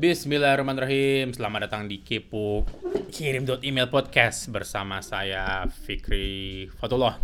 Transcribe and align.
Bismillahirrahmanirrahim. 0.00 1.36
Selamat 1.36 1.68
datang 1.68 1.84
di 1.84 2.00
Kepo 2.00 2.64
Kirim 3.12 3.44
email 3.60 3.84
podcast 3.92 4.48
bersama 4.48 5.04
saya 5.04 5.68
Fikri 5.68 6.72
Fatullah. 6.80 7.20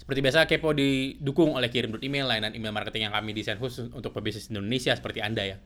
Seperti 0.00 0.24
biasa 0.24 0.48
Kepo 0.48 0.72
didukung 0.72 1.52
oleh 1.52 1.68
Kirim 1.68 2.00
email 2.00 2.24
layanan 2.24 2.56
email 2.56 2.72
marketing 2.72 3.12
yang 3.12 3.12
kami 3.12 3.36
desain 3.36 3.60
khusus 3.60 3.92
untuk 3.92 4.16
pebisnis 4.16 4.48
Indonesia 4.48 4.96
seperti 4.96 5.20
Anda 5.20 5.44
ya. 5.44 5.56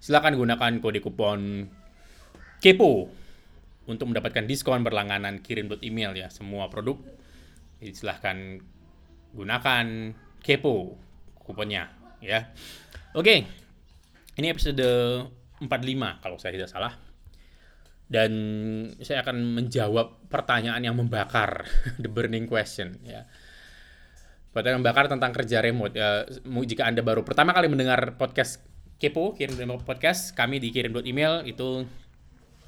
Silakan 0.00 0.32
gunakan 0.32 0.80
kode 0.80 1.04
kupon 1.04 1.68
Kepo 2.64 3.12
untuk 3.92 4.08
mendapatkan 4.08 4.48
diskon 4.48 4.80
berlangganan 4.80 5.44
kirim 5.44 5.68
email 5.84 6.16
ya 6.16 6.32
semua 6.32 6.72
produk. 6.72 6.96
Silahkan 7.84 8.64
gunakan 9.36 10.16
Kepo 10.40 10.96
kuponnya 11.44 11.92
ya. 12.24 12.48
Oke. 13.12 13.65
Ini 14.36 14.52
episode 14.52 14.84
45 15.64 16.20
kalau 16.20 16.36
saya 16.36 16.52
tidak 16.60 16.68
salah. 16.68 16.92
Dan 18.06 18.32
saya 19.00 19.24
akan 19.24 19.56
menjawab 19.56 20.28
pertanyaan 20.28 20.78
yang 20.78 20.94
membakar, 20.94 21.64
the 22.02 22.06
burning 22.06 22.44
question 22.44 23.00
ya. 23.00 23.24
Pertanyaan 24.52 24.84
membakar 24.84 25.08
tentang 25.08 25.32
kerja 25.32 25.64
remote. 25.64 25.96
Ya, 25.96 26.28
jika 26.68 26.84
Anda 26.84 27.00
baru 27.00 27.24
pertama 27.24 27.56
kali 27.56 27.72
mendengar 27.72 28.20
podcast 28.20 28.60
Kepo, 28.96 29.36
kirim 29.36 29.56
podcast, 29.84 30.32
kami 30.36 30.60
dikirim 30.60 30.92
email 31.04 31.44
itu 31.44 31.84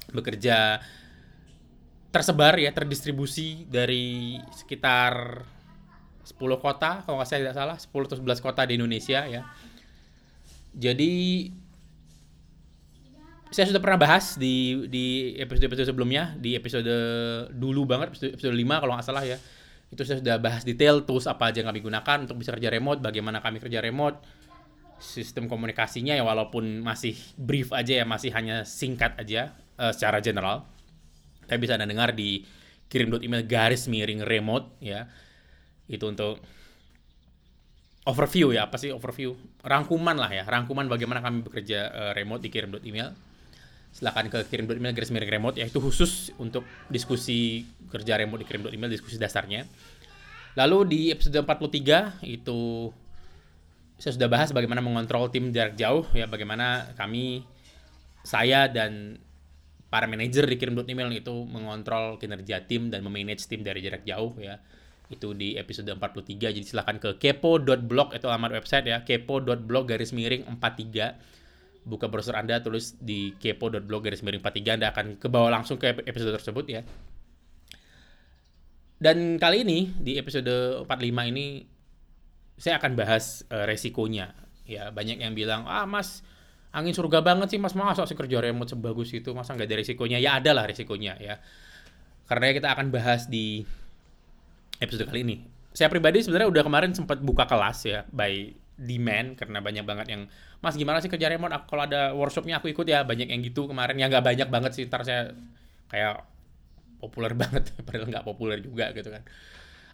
bekerja 0.09 0.81
tersebar 2.09 2.57
ya, 2.57 2.73
terdistribusi 2.73 3.65
dari 3.69 4.37
sekitar 4.53 5.45
10 6.25 6.37
kota, 6.61 7.05
kalau 7.05 7.21
saya 7.25 7.45
tidak 7.45 7.57
salah, 7.57 7.77
10 7.77 7.89
atau 8.09 8.17
11 8.21 8.45
kota 8.45 8.61
di 8.65 8.77
Indonesia 8.77 9.25
ya 9.25 9.45
jadi 10.73 11.11
saya 13.49 13.65
sudah 13.73 13.81
pernah 13.81 13.97
bahas 13.97 14.37
di 14.37 14.85
di 14.93 15.33
episode-episode 15.41 15.89
sebelumnya, 15.89 16.37
di 16.37 16.53
episode 16.53 16.93
dulu 17.49 17.89
banget, 17.89 18.13
episode, 18.13 18.31
episode 18.37 18.53
5 18.53 18.81
kalau 18.81 18.93
nggak 18.93 19.07
salah 19.09 19.25
ya. 19.25 19.37
Itu 19.89 20.05
saya 20.05 20.21
sudah 20.21 20.37
bahas 20.37 20.61
detail 20.61 21.01
tools 21.01 21.25
apa 21.25 21.49
aja 21.49 21.65
yang 21.65 21.73
kami 21.73 21.81
gunakan 21.81 22.17
untuk 22.29 22.37
bisa 22.37 22.53
kerja 22.53 22.69
remote, 22.69 23.01
bagaimana 23.01 23.41
kami 23.41 23.57
kerja 23.57 23.81
remote, 23.81 24.21
sistem 25.01 25.49
komunikasinya 25.49 26.13
ya 26.13 26.21
walaupun 26.21 26.85
masih 26.85 27.17
brief 27.41 27.73
aja 27.73 28.03
ya, 28.03 28.05
masih 28.05 28.29
hanya 28.37 28.69
singkat 28.69 29.17
aja 29.17 29.57
uh, 29.81 29.89
secara 29.89 30.21
general. 30.21 30.69
Tapi 31.49 31.57
bisa 31.57 31.73
Anda 31.73 31.89
dengar 31.89 32.13
di 32.13 32.45
kirim 32.85 33.17
email 33.17 33.49
garis 33.49 33.89
miring 33.89 34.21
remote 34.21 34.77
ya. 34.77 35.09
Itu 35.89 36.05
untuk 36.05 36.37
overview 38.09 38.51
ya 38.51 38.65
apa 38.65 38.81
sih 38.81 38.89
overview? 38.89 39.37
Rangkuman 39.61 40.17
lah 40.17 40.33
ya 40.33 40.43
rangkuman 40.43 40.89
bagaimana 40.89 41.21
kami 41.21 41.45
bekerja 41.45 41.79
uh, 41.93 42.11
remote 42.17 42.41
di 42.41 42.49
kirim 42.49 42.73
email 42.81 43.13
silakan 43.89 44.29
ke 44.29 44.45
kirim 44.45 44.69
email 44.69 44.93
garis 44.93 45.09
miring 45.09 45.33
remote 45.41 45.57
ya 45.57 45.65
itu 45.65 45.81
khusus 45.81 46.29
untuk 46.37 46.61
diskusi 46.93 47.65
kerja 47.89 48.21
remote 48.21 48.45
di 48.45 48.47
kirim 48.49 48.69
email 48.69 48.89
diskusi 48.89 49.17
dasarnya. 49.17 49.65
Lalu 50.57 50.77
di 50.89 50.99
episode 51.13 51.41
43 51.45 52.25
itu 52.25 52.89
saya 53.99 54.15
sudah 54.15 54.29
bahas 54.31 54.49
bagaimana 54.55 54.79
mengontrol 54.79 55.27
tim 55.27 55.51
jarak 55.51 55.75
jauh 55.75 56.07
ya 56.15 56.25
bagaimana 56.25 56.95
kami 56.95 57.43
saya 58.23 58.71
dan 58.71 59.19
para 59.89 60.05
manajer 60.05 60.45
di 60.45 60.55
kirim 60.55 60.77
email 60.85 61.11
itu 61.11 61.33
mengontrol 61.49 62.15
kinerja 62.21 62.63
tim 62.63 62.87
dan 62.93 63.03
memanage 63.03 63.43
tim 63.49 63.65
dari 63.65 63.81
jarak 63.83 64.05
jauh 64.05 64.37
ya 64.39 64.61
itu 65.09 65.33
di 65.33 65.57
episode 65.57 65.89
43 65.89 66.37
jadi 66.37 66.61
silahkan 66.61 67.01
ke 67.01 67.17
kepo.blog 67.17 68.13
itu 68.13 68.29
alamat 68.29 68.61
website 68.61 68.85
ya. 68.85 69.01
Kepo.blog 69.01 69.89
garis 69.89 70.13
miring 70.13 70.45
43 70.45 71.89
buka 71.89 72.05
browser 72.05 72.37
Anda 72.37 72.61
tulis 72.61 72.93
di 73.01 73.33
kepo.blog 73.41 74.05
garis 74.05 74.21
miring 74.21 74.45
43 74.45 74.77
Anda 74.77 74.87
akan 74.93 75.05
ke 75.17 75.25
bawah 75.25 75.49
langsung 75.49 75.81
ke 75.81 75.97
episode 76.05 76.37
tersebut 76.37 76.65
ya. 76.69 76.81
Dan 79.01 79.41
kali 79.41 79.65
ini 79.65 79.89
di 79.97 80.21
episode 80.21 80.85
45 80.85 81.31
ini 81.33 81.65
saya 82.59 82.77
akan 82.77 82.93
bahas 82.93 83.41
uh, 83.49 83.65
resikonya. 83.65 84.35
Ya 84.69 84.93
banyak 84.93 85.25
yang 85.25 85.33
bilang 85.33 85.65
ah 85.65 85.89
mas 85.89 86.21
angin 86.69 86.93
surga 86.93 87.25
banget 87.25 87.55
sih 87.55 87.57
mas. 87.57 87.73
Masa 87.73 88.05
sih 88.05 88.13
kerja 88.13 88.37
remote 88.37 88.77
sebagus 88.77 89.09
itu? 89.09 89.33
Masa 89.33 89.57
nggak 89.57 89.65
ada 89.65 89.77
resikonya? 89.81 90.21
Ya 90.21 90.37
ada 90.37 90.53
lah 90.53 90.69
resikonya 90.69 91.17
ya. 91.17 91.41
Karena 92.29 92.53
kita 92.53 92.77
akan 92.77 92.93
bahas 92.93 93.25
di 93.25 93.65
episode 94.79 95.05
kali 95.07 95.21
ini. 95.27 95.37
Saya 95.75 95.91
pribadi 95.91 96.23
sebenarnya 96.25 96.49
udah 96.49 96.63
kemarin 96.65 96.91
sempat 96.95 97.21
buka 97.21 97.45
kelas 97.45 97.85
ya 97.85 97.99
by 98.09 98.55
demand 98.79 99.35
karena 99.35 99.59
banyak 99.59 99.83
banget 99.83 100.07
yang 100.07 100.21
Mas 100.59 100.75
gimana 100.75 100.99
sih 100.99 101.07
kerja 101.07 101.31
remote? 101.31 101.55
Kalau 101.67 101.83
ada 101.87 102.11
workshopnya 102.15 102.59
aku 102.59 102.71
ikut 102.71 102.87
ya 102.87 103.03
banyak 103.03 103.31
yang 103.31 103.39
gitu 103.43 103.67
kemarin 103.67 103.95
ya 103.95 104.11
nggak 104.11 104.23
banyak 104.23 104.47
banget 104.51 104.71
sih 104.75 104.83
ntar 104.87 105.07
saya 105.07 105.31
kayak 105.87 106.23
populer 106.99 107.31
banget 107.41 107.71
padahal 107.83 108.07
nggak 108.11 108.25
populer 108.25 108.59
juga 108.59 108.91
gitu 108.91 109.07
kan. 109.11 109.23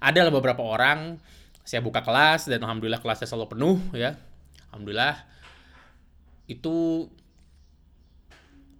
Ada 0.01 0.29
lah 0.29 0.33
beberapa 0.33 0.61
orang 0.61 1.21
saya 1.65 1.81
buka 1.81 2.05
kelas 2.05 2.49
dan 2.49 2.61
alhamdulillah 2.61 3.01
kelasnya 3.01 3.29
selalu 3.29 3.57
penuh 3.57 3.77
ya. 3.93 4.17
Alhamdulillah 4.73 5.17
itu 6.45 7.09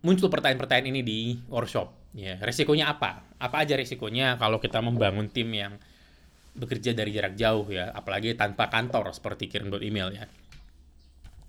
muncul 0.06 0.30
pertanyaan-pertanyaan 0.30 0.90
ini 0.94 1.02
di 1.02 1.20
workshop 1.50 2.14
ya 2.14 2.38
resikonya 2.38 2.94
apa 2.94 3.26
apa 3.42 3.56
aja 3.66 3.74
resikonya 3.74 4.38
kalau 4.38 4.62
kita 4.62 4.80
membangun 4.80 5.34
tim 5.34 5.50
yang 5.50 5.82
bekerja 6.56 6.96
dari 6.96 7.12
jarak 7.12 7.36
jauh 7.36 7.68
ya, 7.68 7.92
apalagi 7.92 8.34
tanpa 8.40 8.72
kantor 8.72 9.12
seperti 9.12 9.52
kirim 9.52 9.72
email 9.84 10.12
ya. 10.16 10.26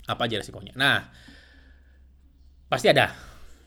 Apa 0.07 0.27
aja 0.27 0.39
resikonya? 0.43 0.75
Nah, 0.75 1.07
pasti 2.67 2.91
ada 2.91 3.15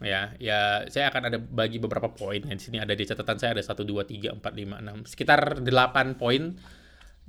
ya. 0.03 0.35
Ya, 0.39 0.87
saya 0.91 1.11
akan 1.11 1.31
ada 1.31 1.37
bagi 1.39 1.79
beberapa 1.79 2.11
poin. 2.11 2.43
Di 2.43 2.59
sini 2.59 2.79
ada 2.79 2.91
di 2.91 3.03
catatan 3.07 3.39
saya 3.39 3.55
ada 3.55 3.63
1 3.63 3.71
2 3.71 4.35
3 4.35 4.39
4 4.39 4.43
5 4.43 5.07
6 5.07 5.11
sekitar 5.15 5.39
8 5.63 6.19
poin 6.19 6.55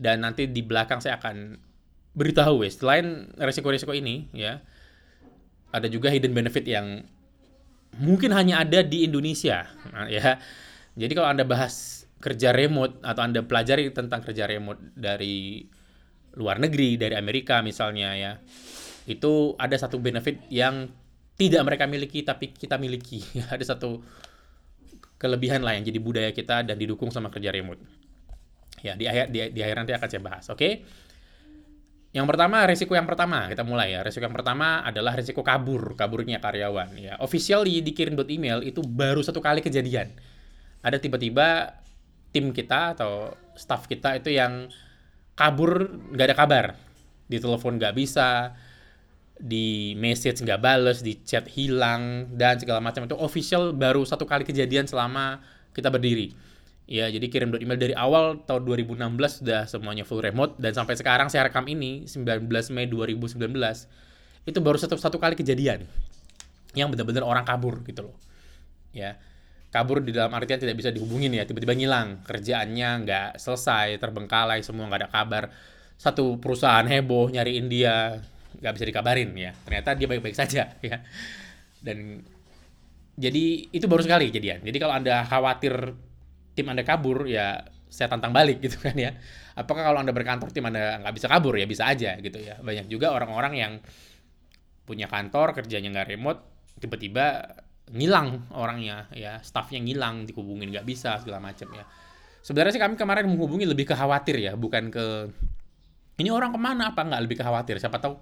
dan 0.01 0.25
nanti 0.25 0.49
di 0.51 0.63
belakang 0.65 0.99
saya 0.99 1.21
akan 1.21 1.61
beritahu 2.17 2.67
ya, 2.67 2.71
selain 2.73 3.31
resiko-resiko 3.39 3.95
ini 3.95 4.27
ya, 4.35 4.59
ada 5.71 5.87
juga 5.87 6.11
hidden 6.11 6.35
benefit 6.35 6.67
yang 6.67 7.07
mungkin 7.99 8.35
hanya 8.35 8.63
ada 8.63 8.83
di 8.83 9.07
Indonesia 9.07 9.67
nah, 9.95 10.11
ya. 10.11 10.39
Jadi 10.99 11.13
kalau 11.15 11.31
Anda 11.31 11.47
bahas 11.47 12.00
kerja 12.21 12.53
remote 12.53 13.01
atau 13.01 13.25
Anda 13.25 13.41
pelajari 13.43 13.91
tentang 13.97 14.21
kerja 14.21 14.45
remote 14.45 14.93
dari 14.93 15.65
luar 16.37 16.61
negeri, 16.61 17.01
dari 17.01 17.17
Amerika 17.17 17.65
misalnya 17.65 18.15
ya. 18.15 18.33
Itu 19.09 19.57
ada 19.57 19.75
satu 19.75 19.97
benefit 19.99 20.47
yang 20.53 20.87
tidak 21.41 21.65
mereka 21.65 21.89
miliki 21.89 22.21
tapi 22.21 22.53
kita 22.53 22.77
miliki. 22.77 23.25
ada 23.55 23.65
satu 23.65 24.05
kelebihan 25.17 25.65
lah 25.65 25.77
yang 25.77 25.85
jadi 25.89 25.99
budaya 26.01 26.31
kita 26.33 26.63
dan 26.65 26.77
didukung 26.77 27.09
sama 27.09 27.33
kerja 27.33 27.49
remote. 27.51 27.81
Ya, 28.81 28.97
di 28.97 29.05
akhir 29.09 29.33
di, 29.33 29.53
di 29.53 29.61
akhir 29.61 29.77
nanti 29.81 29.93
akan 29.97 30.09
saya 30.09 30.23
bahas. 30.23 30.45
Oke. 30.53 30.57
Okay? 30.57 30.73
Yang 32.11 32.27
pertama, 32.27 32.67
resiko 32.67 32.99
yang 32.99 33.07
pertama, 33.07 33.47
kita 33.47 33.63
mulai 33.63 33.95
ya. 33.95 34.03
Resiko 34.03 34.27
yang 34.27 34.35
pertama 34.35 34.83
adalah 34.83 35.15
resiko 35.15 35.47
kabur, 35.47 35.95
kaburnya 35.95 36.43
karyawan 36.43 36.91
ya. 36.99 37.15
Officially 37.23 37.87
dikirim 37.87 38.19
email 38.27 38.67
itu 38.67 38.83
baru 38.83 39.23
satu 39.23 39.39
kali 39.39 39.63
kejadian. 39.63 40.11
Ada 40.83 40.99
tiba-tiba 40.99 41.79
tim 42.31 42.55
kita 42.55 42.95
atau 42.99 43.35
staff 43.59 43.87
kita 43.87 44.19
itu 44.19 44.35
yang 44.35 44.71
kabur 45.35 45.91
nggak 46.15 46.27
ada 46.33 46.37
kabar. 46.37 46.67
Di 47.31 47.39
telepon 47.39 47.79
nggak 47.79 47.95
bisa 47.95 48.55
di 49.41 49.97
message 49.97 50.45
nggak 50.45 50.61
bales 50.61 51.01
di 51.01 51.17
chat 51.25 51.47
hilang 51.49 52.29
dan 52.35 52.59
segala 52.59 52.83
macam. 52.83 53.07
Itu 53.07 53.17
official 53.19 53.73
baru 53.73 54.03
satu 54.05 54.27
kali 54.27 54.45
kejadian 54.45 54.87
selama 54.87 55.41
kita 55.73 55.89
berdiri. 55.89 56.35
Ya 56.91 57.07
jadi 57.07 57.31
kirim 57.31 57.55
email 57.55 57.79
dari 57.79 57.95
awal 57.95 58.43
tahun 58.51 58.67
2016 58.67 58.99
sudah 59.47 59.63
semuanya 59.71 60.03
full 60.03 60.19
remote 60.19 60.59
dan 60.59 60.75
sampai 60.75 60.99
sekarang 60.99 61.31
saya 61.31 61.47
rekam 61.47 61.63
ini 61.71 62.03
19 62.11 62.51
Mei 62.75 62.91
2019 62.91 63.39
itu 64.43 64.59
baru 64.59 64.75
satu 64.75 64.99
satu 64.99 65.23
kali 65.23 65.39
kejadian 65.39 65.87
yang 66.75 66.91
benar-benar 66.91 67.23
orang 67.23 67.47
kabur 67.47 67.79
gitu 67.87 68.11
loh. 68.11 68.17
Ya 68.91 69.23
kabur 69.71 70.03
di 70.03 70.11
dalam 70.11 70.35
artian 70.35 70.59
tidak 70.59 70.77
bisa 70.77 70.91
dihubungin 70.91 71.31
ya. 71.31 71.47
Tiba-tiba 71.47 71.79
ngilang 71.79 72.27
kerjaannya 72.27 72.89
nggak 73.07 73.29
selesai 73.39 73.97
terbengkalai 74.03 74.61
semua 74.67 74.91
nggak 74.91 75.01
ada 75.07 75.11
kabar. 75.11 75.45
Satu 75.95 76.37
perusahaan 76.43 76.85
heboh 76.85 77.31
nyariin 77.31 77.71
dia 77.71 78.19
nggak 78.59 78.73
bisa 78.75 78.85
dikabarin 78.87 79.31
ya. 79.39 79.55
Ternyata 79.65 79.95
dia 79.95 80.07
baik-baik 80.11 80.35
saja 80.35 80.75
ya. 80.91 80.97
Dan 81.81 82.21
jadi 83.21 83.45
itu 83.71 83.85
baru 83.85 84.01
sekali 84.01 84.33
kejadian 84.33 84.65
jadi 84.65 84.79
kalau 84.81 84.97
anda 84.97 85.21
khawatir 85.29 85.93
tim 86.57 86.67
anda 86.73 86.81
kabur 86.89 87.29
ya 87.29 87.69
saya 87.91 88.07
tantang 88.07 88.31
balik 88.31 88.63
gitu 88.65 88.79
kan 88.79 88.95
ya. 88.95 89.15
Apakah 89.59 89.83
kalau 89.83 89.99
anda 90.01 90.15
berkantor 90.15 90.55
tim 90.55 90.65
anda 90.67 91.03
nggak 91.03 91.15
bisa 91.15 91.27
kabur? 91.27 91.59
Ya 91.59 91.67
bisa 91.67 91.91
aja 91.91 92.17
gitu 92.23 92.39
ya. 92.39 92.59
Banyak 92.63 92.87
juga 92.87 93.11
orang-orang 93.11 93.53
yang 93.59 93.73
punya 94.87 95.07
kantor 95.11 95.55
kerjanya 95.55 95.91
nggak 95.95 96.09
remote 96.15 96.41
tiba-tiba 96.81 97.47
ngilang 97.91 98.51
orangnya 98.55 99.11
ya. 99.15 99.39
Staffnya 99.43 99.83
ngilang 99.83 100.27
dihubungin 100.27 100.71
nggak 100.71 100.87
bisa 100.87 101.19
segala 101.19 101.43
macam 101.43 101.71
ya. 101.75 101.85
Sebenarnya 102.41 102.73
sih 102.73 102.83
kami 102.83 102.95
kemarin 102.97 103.29
menghubungi 103.29 103.69
lebih 103.69 103.85
ke 103.91 103.95
khawatir 103.95 104.41
ya. 104.41 104.57
Bukan 104.57 104.89
ke 104.89 105.29
ini 106.21 106.29
orang 106.33 106.55
ke 106.55 106.61
mana? 106.61 106.95
Apa 106.95 107.05
nggak? 107.05 107.21
Lebih 107.27 107.37
ke 107.41 107.45
khawatir. 107.45 107.77
Siapa 107.81 108.01
tahu 108.01 108.17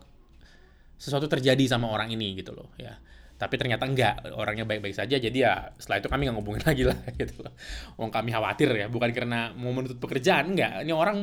sesuatu 0.98 1.30
terjadi 1.30 1.62
sama 1.70 1.86
orang 1.86 2.10
ini 2.10 2.34
gitu 2.34 2.50
loh 2.56 2.74
ya. 2.74 2.98
Tapi 3.38 3.54
ternyata 3.54 3.86
enggak 3.86 4.34
orangnya 4.34 4.66
baik-baik 4.66 4.98
saja. 4.98 5.14
Jadi 5.14 5.38
ya 5.46 5.70
setelah 5.78 6.02
itu 6.02 6.08
kami 6.10 6.26
nggak 6.26 6.36
ngubungin 6.36 6.62
lagi 6.70 6.82
lah 6.82 6.98
gitu 7.14 7.46
loh. 7.46 7.54
Wong 7.94 8.10
kami 8.10 8.34
khawatir 8.34 8.74
ya. 8.74 8.86
Bukan 8.90 9.14
karena 9.14 9.54
mau 9.54 9.70
menuntut 9.70 10.02
pekerjaan 10.02 10.58
enggak 10.58 10.82
ini 10.82 10.90
orang 10.90 11.18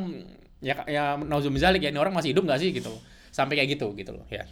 ya 0.64 0.82
ya 0.88 1.20
nauzumizalik 1.20 1.84
ya 1.84 1.92
ini 1.92 2.00
orang 2.00 2.16
masih 2.16 2.32
hidup 2.32 2.48
nggak 2.48 2.60
sih 2.64 2.72
gitu. 2.72 2.96
Sampai 3.36 3.60
kayak 3.60 3.76
gitu 3.76 3.92
gitu 4.00 4.16
loh 4.16 4.24
ya. 4.32 4.48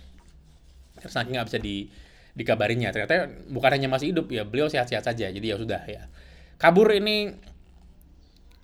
Terus 1.00 1.16
nggak 1.16 1.48
bisa 1.48 1.60
di 1.64 1.88
dikabarinya. 2.34 2.90
Ternyata 2.90 3.30
bukan 3.50 3.72
hanya 3.74 3.88
masih 3.90 4.14
hidup 4.14 4.30
ya 4.34 4.44
beliau 4.46 4.68
sehat-sehat 4.70 5.06
saja. 5.06 5.30
Jadi 5.30 5.46
ya 5.46 5.58
sudah 5.58 5.82
ya. 5.86 6.10
Kabur 6.58 6.90
ini 6.94 7.34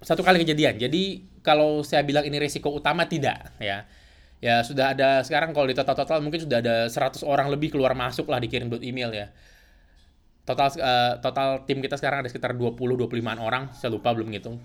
satu 0.01 0.25
kali 0.25 0.41
kejadian. 0.41 0.77
Jadi 0.81 1.29
kalau 1.45 1.85
saya 1.85 2.01
bilang 2.05 2.25
ini 2.25 2.37
risiko 2.41 2.73
utama 2.73 3.05
tidak 3.05 3.53
ya. 3.61 3.85
Ya 4.39 4.63
sudah 4.63 4.95
ada 4.95 5.19
sekarang 5.27 5.51
kalau 5.51 5.67
di 5.67 5.75
total-total 5.75 6.23
mungkin 6.23 6.39
sudah 6.39 6.63
ada 6.63 6.75
100 6.87 7.27
orang 7.27 7.51
lebih 7.51 7.75
keluar 7.75 7.91
masuk 7.91 8.31
lah 8.31 8.39
dikirim 8.39 8.71
buat 8.71 8.79
email 8.79 9.11
ya. 9.11 9.27
Total 10.47 10.71
uh, 10.79 11.13
total 11.19 11.67
tim 11.67 11.83
kita 11.83 11.99
sekarang 11.99 12.23
ada 12.25 12.29
sekitar 12.31 12.55
20 12.55 12.73
25 12.73 13.05
orang, 13.37 13.69
saya 13.75 13.91
lupa 13.91 14.15
belum 14.15 14.31
ngitung. 14.31 14.57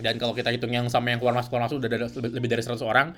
Dan 0.00 0.16
kalau 0.16 0.32
kita 0.32 0.48
hitung 0.48 0.72
yang 0.72 0.88
sama 0.88 1.12
yang 1.12 1.20
keluar 1.20 1.36
masuk 1.36 1.52
keluar 1.52 1.68
masuk 1.68 1.76
udah 1.76 1.88
ada 1.92 2.08
lebih 2.08 2.48
dari 2.48 2.64
100 2.64 2.80
orang 2.80 3.12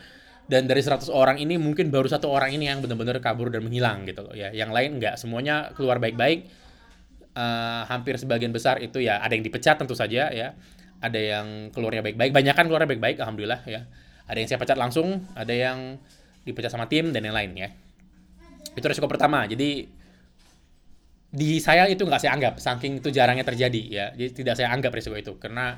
dan 0.50 0.67
dari 0.67 0.83
100 0.83 1.06
orang 1.11 1.39
ini 1.39 1.55
mungkin 1.56 1.91
baru 1.91 2.11
satu 2.11 2.27
orang 2.29 2.55
ini 2.55 2.67
yang 2.67 2.83
benar-benar 2.83 3.23
kabur 3.23 3.49
dan 3.49 3.62
menghilang 3.62 4.05
gitu 4.06 4.27
loh 4.27 4.35
ya. 4.35 4.50
Yang 4.50 4.71
lain 4.75 4.91
enggak, 4.99 5.15
semuanya 5.19 5.71
keluar 5.75 6.03
baik-baik. 6.03 6.49
Uh, 7.33 7.89
hampir 7.89 8.21
sebagian 8.21 8.53
besar 8.53 8.77
itu 8.85 9.00
ya 9.00 9.17
ada 9.17 9.33
yang 9.33 9.41
dipecat 9.41 9.81
tentu 9.81 9.97
saja 9.97 10.29
ya. 10.29 10.53
Ada 11.03 11.19
yang 11.19 11.47
keluarnya 11.75 12.05
baik-baik, 12.05 12.31
banyak 12.31 12.55
kan 12.55 12.67
keluarnya 12.71 12.87
baik-baik 12.87 13.19
alhamdulillah 13.19 13.67
ya 13.67 13.89
ada 14.27 14.39
yang 14.39 14.49
saya 14.49 14.61
pecat 14.61 14.79
langsung, 14.79 15.27
ada 15.35 15.53
yang 15.53 15.99
dipecat 16.47 16.71
sama 16.71 16.87
tim 16.87 17.11
dan 17.11 17.23
yang 17.27 17.35
lain 17.35 17.53
ya. 17.53 17.69
Itu 18.73 18.87
resiko 18.87 19.11
pertama. 19.11 19.44
Jadi 19.44 19.85
di 21.33 21.50
saya 21.61 21.89
itu 21.89 22.05
nggak 22.05 22.21
saya 22.23 22.33
anggap, 22.37 22.55
saking 22.61 23.05
itu 23.05 23.09
jarangnya 23.11 23.44
terjadi 23.44 23.83
ya. 23.83 24.06
Jadi 24.15 24.31
tidak 24.43 24.55
saya 24.56 24.71
anggap 24.71 24.94
resiko 24.94 25.19
itu 25.19 25.37
karena 25.37 25.77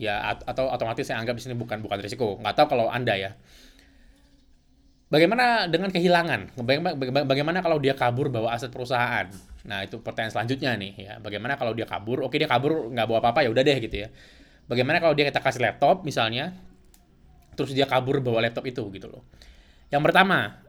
ya 0.00 0.34
atau 0.46 0.72
otomatis 0.72 1.06
saya 1.06 1.20
anggap 1.20 1.34
di 1.38 1.42
sini 1.42 1.54
bukan 1.56 1.80
bukan 1.80 1.98
resiko. 1.98 2.36
Nggak 2.38 2.54
tahu 2.54 2.66
kalau 2.76 2.86
anda 2.92 3.16
ya. 3.16 3.34
Bagaimana 5.12 5.68
dengan 5.68 5.92
kehilangan? 5.92 6.56
Bagaimana, 7.28 7.60
kalau 7.60 7.76
dia 7.76 7.92
kabur 7.92 8.32
bawa 8.32 8.56
aset 8.56 8.72
perusahaan? 8.72 9.28
Nah 9.68 9.84
itu 9.84 10.00
pertanyaan 10.00 10.32
selanjutnya 10.32 10.72
nih 10.72 10.92
ya. 10.96 11.14
Bagaimana 11.20 11.60
kalau 11.60 11.76
dia 11.76 11.84
kabur? 11.84 12.24
Oke 12.24 12.40
dia 12.40 12.48
kabur 12.48 12.88
nggak 12.88 13.04
bawa 13.04 13.20
apa-apa 13.20 13.44
ya 13.44 13.52
udah 13.52 13.60
deh 13.60 13.76
gitu 13.76 14.08
ya. 14.08 14.08
Bagaimana 14.64 15.04
kalau 15.04 15.12
dia 15.12 15.28
kita 15.28 15.44
kasih 15.44 15.68
laptop 15.68 16.08
misalnya, 16.08 16.56
terus 17.52 17.76
dia 17.76 17.84
kabur 17.84 18.24
bawa 18.24 18.40
laptop 18.40 18.64
itu 18.64 18.88
gitu 18.88 19.12
loh. 19.12 19.28
Yang 19.92 20.02
pertama, 20.08 20.64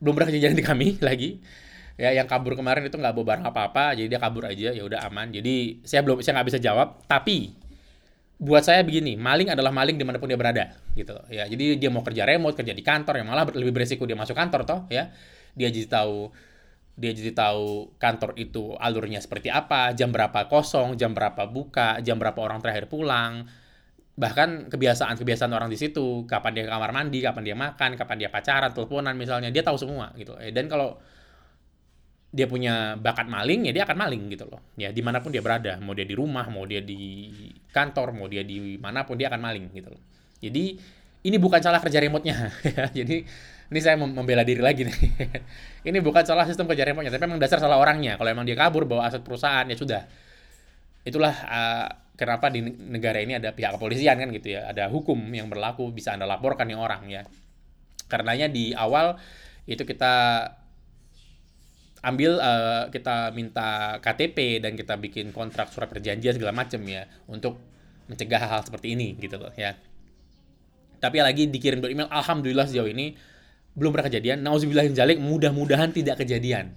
belum 0.00 0.16
pernah 0.16 0.28
kejadian 0.32 0.56
di 0.56 0.64
kami 0.64 0.96
lagi. 1.08 1.44
Ya, 2.00 2.16
yang 2.16 2.24
kabur 2.24 2.56
kemarin 2.56 2.88
itu 2.88 2.96
nggak 2.96 3.12
bawa 3.12 3.26
barang 3.36 3.44
apa-apa, 3.52 3.92
jadi 3.92 4.08
dia 4.16 4.20
kabur 4.24 4.48
aja, 4.48 4.72
ya 4.72 4.82
udah 4.88 5.04
aman. 5.04 5.28
Jadi 5.28 5.84
saya 5.84 6.00
belum, 6.00 6.24
saya 6.24 6.40
nggak 6.40 6.48
bisa 6.48 6.60
jawab. 6.64 7.04
Tapi 7.04 7.52
buat 8.42 8.66
saya 8.66 8.82
begini, 8.82 9.14
maling 9.14 9.54
adalah 9.54 9.70
maling 9.70 9.94
di 9.94 10.02
mana 10.02 10.18
pun 10.18 10.26
dia 10.26 10.34
berada, 10.34 10.74
gitu. 10.98 11.14
Ya, 11.30 11.46
jadi 11.46 11.78
dia 11.78 11.90
mau 11.94 12.02
kerja 12.02 12.26
remote, 12.26 12.58
kerja 12.58 12.74
di 12.74 12.82
kantor, 12.82 13.22
yang 13.22 13.30
malah 13.30 13.46
lebih 13.46 13.70
beresiko 13.70 14.02
dia 14.02 14.18
masuk 14.18 14.34
kantor 14.34 14.66
toh, 14.66 14.80
ya. 14.90 15.14
Dia 15.54 15.70
jadi 15.70 15.86
tahu 15.86 16.34
dia 16.92 17.14
jadi 17.14 17.32
tahu 17.32 17.96
kantor 17.96 18.36
itu 18.36 18.76
alurnya 18.76 19.22
seperti 19.22 19.48
apa, 19.48 19.94
jam 19.94 20.10
berapa 20.10 20.50
kosong, 20.50 20.98
jam 20.98 21.14
berapa 21.14 21.48
buka, 21.48 22.02
jam 22.02 22.18
berapa 22.18 22.36
orang 22.36 22.58
terakhir 22.60 22.90
pulang, 22.90 23.46
bahkan 24.18 24.68
kebiasaan-kebiasaan 24.68 25.54
orang 25.54 25.70
di 25.70 25.78
situ, 25.78 26.26
kapan 26.28 26.50
dia 26.52 26.62
ke 26.66 26.70
kamar 26.74 26.90
mandi, 26.92 27.22
kapan 27.22 27.42
dia 27.46 27.56
makan, 27.56 27.96
kapan 27.96 28.16
dia 28.20 28.28
pacaran, 28.28 28.74
teleponan 28.74 29.14
misalnya, 29.16 29.48
dia 29.48 29.62
tahu 29.64 29.78
semua 29.78 30.10
gitu. 30.18 30.36
Eh, 30.42 30.50
dan 30.52 30.66
kalau 30.66 31.00
dia 32.32 32.48
punya 32.48 32.96
bakat 32.96 33.28
maling, 33.28 33.68
ya 33.68 33.72
dia 33.76 33.84
akan 33.84 34.08
maling 34.08 34.32
gitu 34.32 34.48
loh. 34.48 34.64
Ya 34.80 34.88
di 34.88 35.04
mana 35.04 35.20
pun 35.20 35.28
dia 35.28 35.44
berada, 35.44 35.76
mau 35.84 35.92
dia 35.92 36.08
di 36.08 36.16
rumah, 36.16 36.48
mau 36.48 36.64
dia 36.64 36.80
di 36.80 37.28
kantor, 37.68 38.16
mau 38.16 38.24
dia 38.24 38.40
di 38.40 38.80
mana 38.80 39.04
pun 39.04 39.20
dia 39.20 39.28
akan 39.28 39.40
maling 39.44 39.68
gitu 39.76 39.92
loh. 39.92 40.00
Jadi 40.40 40.80
ini 41.22 41.36
bukan 41.36 41.60
salah 41.60 41.78
kerja 41.84 42.00
remote-nya. 42.00 42.48
Ya. 42.64 42.88
Jadi 43.04 43.28
ini 43.72 43.80
saya 43.84 44.00
membela 44.00 44.48
diri 44.48 44.64
lagi 44.64 44.88
nih. 44.88 44.96
ini 45.92 46.00
bukan 46.00 46.24
salah 46.24 46.48
sistem 46.48 46.64
kerja 46.64 46.88
remote-nya, 46.88 47.12
tapi 47.12 47.28
memang 47.28 47.36
dasar 47.36 47.60
salah 47.60 47.76
orangnya. 47.76 48.16
Kalau 48.16 48.32
emang 48.32 48.48
dia 48.48 48.56
kabur 48.56 48.88
bawa 48.88 49.12
aset 49.12 49.20
perusahaan 49.20 49.68
ya 49.68 49.76
sudah. 49.76 50.02
Itulah 51.04 51.34
uh, 51.36 51.86
kenapa 52.16 52.48
di 52.48 52.64
negara 52.64 53.20
ini 53.20 53.36
ada 53.36 53.52
pihak 53.52 53.76
kepolisian 53.76 54.16
kan 54.16 54.32
gitu 54.32 54.56
ya, 54.56 54.72
ada 54.72 54.88
hukum 54.88 55.20
yang 55.36 55.52
berlaku 55.52 55.92
bisa 55.92 56.16
Anda 56.16 56.24
laporkan 56.24 56.64
nih 56.64 56.80
orang 56.80 57.12
ya. 57.12 57.28
Karenanya 58.08 58.48
di 58.48 58.72
awal 58.72 59.20
itu 59.68 59.84
kita 59.84 60.44
ambil 62.02 62.42
uh, 62.42 62.90
kita 62.90 63.30
minta 63.30 63.98
KTP 64.02 64.58
dan 64.58 64.74
kita 64.74 64.98
bikin 64.98 65.30
kontrak 65.30 65.70
surat 65.70 65.86
perjanjian 65.86 66.34
segala 66.34 66.50
macam 66.50 66.82
ya 66.82 67.06
untuk 67.30 67.62
mencegah 68.10 68.42
hal-hal 68.42 68.62
seperti 68.66 68.98
ini 68.98 69.14
gitu 69.22 69.38
loh 69.38 69.54
ya. 69.54 69.78
Tapi 70.98 71.18
lagi 71.22 71.46
dikirim 71.50 71.82
email 71.82 72.10
alhamdulillah 72.10 72.66
sejauh 72.66 72.90
ini 72.90 73.14
belum 73.78 73.94
pernah 73.94 74.06
kejadian. 74.10 74.42
Nauzubillahin 74.42 74.94
jalik 74.94 75.18
mudah-mudahan 75.18 75.90
tidak 75.90 76.22
kejadian. 76.22 76.74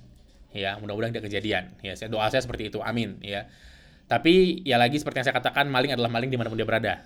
Ya, 0.56 0.80
mudah-mudahan 0.80 1.12
tidak 1.12 1.28
kejadian. 1.28 1.75
Ya, 1.83 1.94
saya 2.00 2.07
doa 2.07 2.25
saya 2.31 2.42
seperti 2.42 2.71
itu. 2.71 2.80
Amin 2.80 3.19
ya. 3.19 3.50
Tapi 4.06 4.62
ya 4.62 4.78
lagi 4.78 5.01
seperti 5.01 5.21
yang 5.21 5.28
saya 5.30 5.38
katakan, 5.42 5.66
maling 5.68 5.98
adalah 5.98 6.10
maling 6.10 6.30
di 6.30 6.38
mana 6.38 6.48
pun 6.54 6.57
dia 6.57 6.69
berada. 6.69 7.01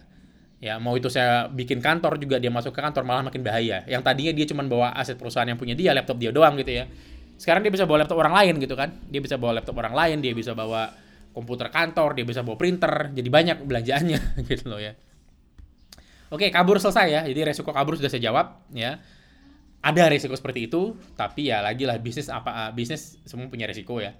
Ya, 0.60 0.76
mau 0.76 0.92
itu 1.00 1.08
saya 1.08 1.48
bikin 1.48 1.80
kantor 1.80 2.20
juga 2.20 2.36
dia 2.36 2.52
masuk 2.52 2.76
ke 2.76 2.84
kantor 2.84 3.08
malah 3.08 3.24
makin 3.24 3.40
bahaya. 3.40 3.88
Yang 3.88 4.04
tadinya 4.04 4.32
dia 4.36 4.46
cuma 4.52 4.68
bawa 4.68 4.92
aset 4.92 5.16
perusahaan 5.16 5.48
yang 5.48 5.56
punya 5.56 5.72
dia, 5.72 5.96
laptop 5.96 6.20
dia 6.20 6.36
doang 6.36 6.60
gitu 6.60 6.84
ya. 6.84 6.86
Sekarang 7.40 7.64
dia 7.64 7.72
bisa 7.72 7.88
bawa 7.88 8.04
laptop 8.04 8.20
orang 8.20 8.36
lain 8.36 8.54
gitu 8.60 8.76
kan. 8.76 8.92
Dia 9.08 9.24
bisa 9.24 9.40
bawa 9.40 9.64
laptop 9.64 9.80
orang 9.80 9.96
lain, 9.96 10.18
dia 10.20 10.36
bisa 10.36 10.52
bawa 10.52 10.92
komputer 11.32 11.72
kantor, 11.72 12.20
dia 12.20 12.28
bisa 12.28 12.44
bawa 12.44 12.60
printer, 12.60 13.16
jadi 13.16 13.30
banyak 13.32 13.58
belanjaannya 13.64 14.20
gitu 14.52 14.68
loh 14.68 14.84
ya. 14.84 14.92
Oke, 16.30 16.52
kabur 16.52 16.78
selesai 16.78 17.08
ya. 17.08 17.22
Jadi 17.24 17.40
resiko 17.48 17.72
kabur 17.72 17.96
sudah 17.96 18.12
saya 18.12 18.22
jawab 18.22 18.68
ya. 18.76 19.00
Ada 19.80 20.12
resiko 20.12 20.36
seperti 20.36 20.68
itu, 20.68 21.00
tapi 21.16 21.48
ya 21.48 21.64
lagi 21.64 21.88
lah 21.88 21.96
bisnis 22.04 22.28
apa 22.28 22.76
bisnis 22.76 23.16
semua 23.24 23.48
punya 23.48 23.64
resiko 23.64 24.04
ya. 24.04 24.12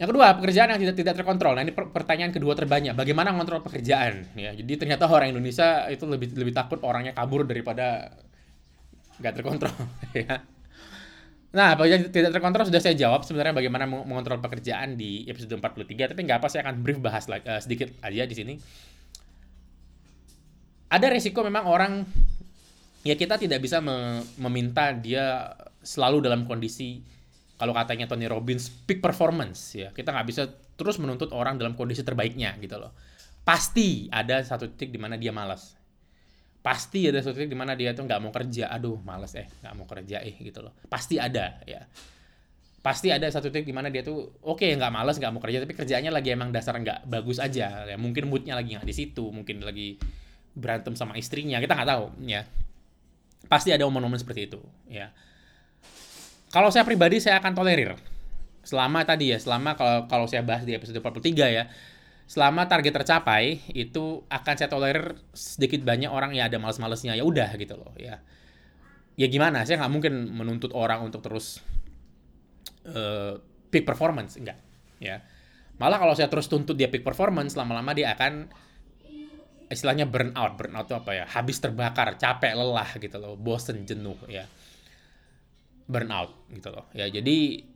Yang 0.00 0.16
kedua, 0.16 0.32
pekerjaan 0.40 0.72
yang 0.72 0.80
tidak 0.80 0.96
tidak 0.96 1.14
terkontrol. 1.20 1.52
Nah, 1.52 1.60
ini 1.60 1.76
pertanyaan 1.76 2.32
kedua 2.32 2.56
terbanyak. 2.56 2.96
Bagaimana 2.96 3.36
mengontrol 3.36 3.60
pekerjaan? 3.60 4.32
Ya, 4.32 4.56
jadi 4.56 4.80
ternyata 4.80 5.04
orang 5.04 5.36
Indonesia 5.36 5.84
itu 5.92 6.08
lebih 6.08 6.32
lebih 6.32 6.56
takut 6.56 6.80
orangnya 6.80 7.12
kabur 7.12 7.44
daripada 7.44 8.08
nggak 9.20 9.34
terkontrol. 9.36 9.76
ya. 10.16 10.40
Nah, 11.50 11.74
pekerjaan 11.74 12.14
tidak 12.14 12.30
terkontrol 12.30 12.70
sudah 12.70 12.78
saya 12.78 12.94
jawab 12.94 13.26
sebenarnya 13.26 13.58
bagaimana 13.58 13.82
mengontrol 13.82 14.38
pekerjaan 14.38 14.94
di 14.94 15.26
episode 15.26 15.58
43, 15.58 16.14
tapi 16.14 16.22
nggak 16.22 16.38
apa 16.38 16.46
saya 16.46 16.62
akan 16.62 16.78
brief 16.86 17.02
bahas 17.02 17.26
uh, 17.26 17.58
sedikit 17.58 17.90
aja 18.06 18.22
di 18.22 18.34
sini. 18.38 18.54
Ada 20.94 21.10
resiko 21.10 21.42
memang 21.42 21.66
orang 21.66 22.06
ya 23.02 23.18
kita 23.18 23.34
tidak 23.38 23.62
bisa 23.62 23.82
meminta 24.38 24.94
dia 24.94 25.50
selalu 25.82 26.22
dalam 26.22 26.46
kondisi 26.46 27.02
kalau 27.58 27.74
katanya 27.74 28.06
Tony 28.06 28.30
Robbins 28.30 28.70
peak 28.86 29.02
performance 29.02 29.74
ya. 29.74 29.90
Kita 29.90 30.14
nggak 30.14 30.26
bisa 30.30 30.46
terus 30.78 31.02
menuntut 31.02 31.34
orang 31.34 31.58
dalam 31.58 31.74
kondisi 31.74 32.06
terbaiknya 32.06 32.54
gitu 32.62 32.78
loh. 32.78 32.94
Pasti 33.42 34.06
ada 34.14 34.38
satu 34.46 34.70
titik 34.70 34.94
di 34.94 35.02
mana 35.02 35.18
dia 35.18 35.34
malas 35.34 35.79
pasti 36.60 37.08
ada 37.08 37.24
satu 37.24 37.40
titik 37.40 37.56
di 37.56 37.58
mana 37.58 37.72
dia 37.72 37.96
tuh 37.96 38.04
nggak 38.04 38.20
mau 38.20 38.32
kerja. 38.32 38.68
Aduh 38.72 39.00
malas 39.00 39.32
eh 39.36 39.48
nggak 39.64 39.74
mau 39.76 39.86
kerja 39.88 40.20
eh 40.20 40.36
gitu 40.36 40.60
loh. 40.60 40.76
Pasti 40.86 41.16
ada 41.16 41.60
ya. 41.64 41.84
Pasti 42.80 43.12
ada 43.12 43.28
satu 43.28 43.48
titik 43.48 43.68
di 43.68 43.74
mana 43.76 43.88
dia 43.88 44.04
tuh 44.04 44.40
oke 44.44 44.60
okay, 44.60 44.76
nggak 44.76 44.92
malas 44.92 45.16
nggak 45.16 45.32
mau 45.32 45.40
kerja 45.40 45.64
tapi 45.64 45.72
kerjanya 45.76 46.12
lagi 46.12 46.32
emang 46.32 46.52
dasar 46.52 46.76
nggak 46.76 47.08
bagus 47.08 47.40
aja. 47.40 47.88
Ya 47.88 47.96
mungkin 47.96 48.28
moodnya 48.28 48.56
lagi 48.56 48.76
nggak 48.76 48.88
di 48.88 48.94
situ 48.96 49.32
mungkin 49.32 49.64
lagi 49.64 49.96
berantem 50.52 50.92
sama 50.96 51.16
istrinya 51.16 51.56
kita 51.60 51.72
nggak 51.72 51.88
tahu 51.88 52.04
ya. 52.28 52.44
Pasti 53.48 53.72
ada 53.72 53.88
momen-momen 53.88 54.20
seperti 54.20 54.52
itu 54.52 54.60
ya. 54.92 55.08
Kalau 56.50 56.68
saya 56.68 56.82
pribadi 56.82 57.22
saya 57.22 57.38
akan 57.38 57.54
tolerir. 57.54 57.94
Selama 58.60 59.00
tadi 59.08 59.32
ya, 59.32 59.38
selama 59.40 59.72
kalau 59.78 60.04
kalau 60.10 60.26
saya 60.28 60.44
bahas 60.44 60.68
di 60.68 60.76
episode 60.76 61.00
43 61.00 61.32
ya, 61.48 61.64
selama 62.30 62.70
target 62.70 62.94
tercapai 62.94 63.58
itu 63.74 64.22
akan 64.30 64.54
saya 64.54 64.70
tolerir 64.70 65.18
sedikit 65.34 65.82
banyak 65.82 66.06
orang 66.06 66.30
ya 66.30 66.46
ada 66.46 66.62
males-malesnya 66.62 67.18
ya 67.18 67.26
udah 67.26 67.50
gitu 67.58 67.74
loh 67.74 67.90
ya. 67.98 68.22
Ya 69.18 69.26
gimana? 69.26 69.66
Saya 69.66 69.82
nggak 69.82 69.92
mungkin 69.92 70.14
menuntut 70.30 70.70
orang 70.70 71.02
untuk 71.02 71.26
terus 71.26 71.58
uh, 72.86 73.34
peak 73.74 73.82
performance 73.82 74.38
enggak 74.38 74.62
ya. 75.02 75.18
Malah 75.82 75.98
kalau 75.98 76.14
saya 76.14 76.30
terus 76.30 76.46
tuntut 76.46 76.78
dia 76.78 76.86
peak 76.86 77.02
performance 77.02 77.58
lama-lama 77.58 77.90
dia 77.98 78.14
akan 78.14 78.46
istilahnya 79.66 80.06
burn 80.06 80.30
out. 80.38 80.54
Burn 80.54 80.78
out 80.78 80.86
itu 80.86 80.94
apa 80.94 81.10
ya? 81.10 81.24
Habis 81.26 81.58
terbakar, 81.58 82.14
capek, 82.14 82.54
lelah 82.54 82.94
gitu 82.94 83.18
loh, 83.18 83.34
bosen, 83.34 83.82
jenuh 83.82 84.16
ya 84.30 84.46
burnout 85.90 86.30
gitu 86.54 86.70
loh 86.70 86.86
ya 86.94 87.10
jadi 87.10 87.66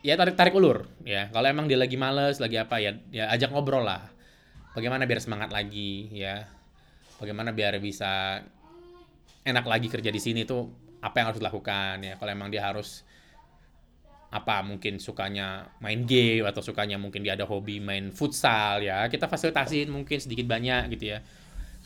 ya 0.00 0.14
tarik 0.16 0.36
tarik 0.36 0.54
ulur. 0.56 0.88
Ya 1.04 1.28
kalau 1.32 1.46
emang 1.48 1.68
dia 1.68 1.76
lagi 1.76 1.96
males 1.96 2.40
lagi 2.40 2.56
apa 2.56 2.80
ya 2.80 2.96
ya 3.12 3.28
ajak 3.32 3.52
ngobrol 3.52 3.84
lah. 3.84 4.08
Bagaimana 4.72 5.04
biar 5.04 5.20
semangat 5.20 5.50
lagi 5.52 6.08
ya. 6.14 6.46
Bagaimana 7.20 7.52
biar 7.52 7.76
bisa 7.82 8.40
enak 9.44 9.64
lagi 9.68 9.88
kerja 9.92 10.08
di 10.08 10.20
sini 10.20 10.48
tuh 10.48 10.68
apa 11.00 11.20
yang 11.20 11.26
harus 11.32 11.40
dilakukan 11.40 12.00
ya. 12.00 12.14
Kalau 12.16 12.30
emang 12.30 12.48
dia 12.48 12.64
harus 12.64 13.04
apa 14.30 14.62
mungkin 14.62 15.02
sukanya 15.02 15.74
main 15.82 16.06
game 16.06 16.46
atau 16.46 16.62
sukanya 16.62 16.94
mungkin 17.02 17.26
dia 17.26 17.34
ada 17.34 17.44
hobi 17.44 17.82
main 17.82 18.14
futsal 18.14 18.80
ya. 18.80 19.10
Kita 19.10 19.26
fasilitasin 19.26 19.90
mungkin 19.90 20.16
sedikit 20.22 20.46
banyak 20.46 20.92
gitu 20.96 21.16
ya. 21.16 21.18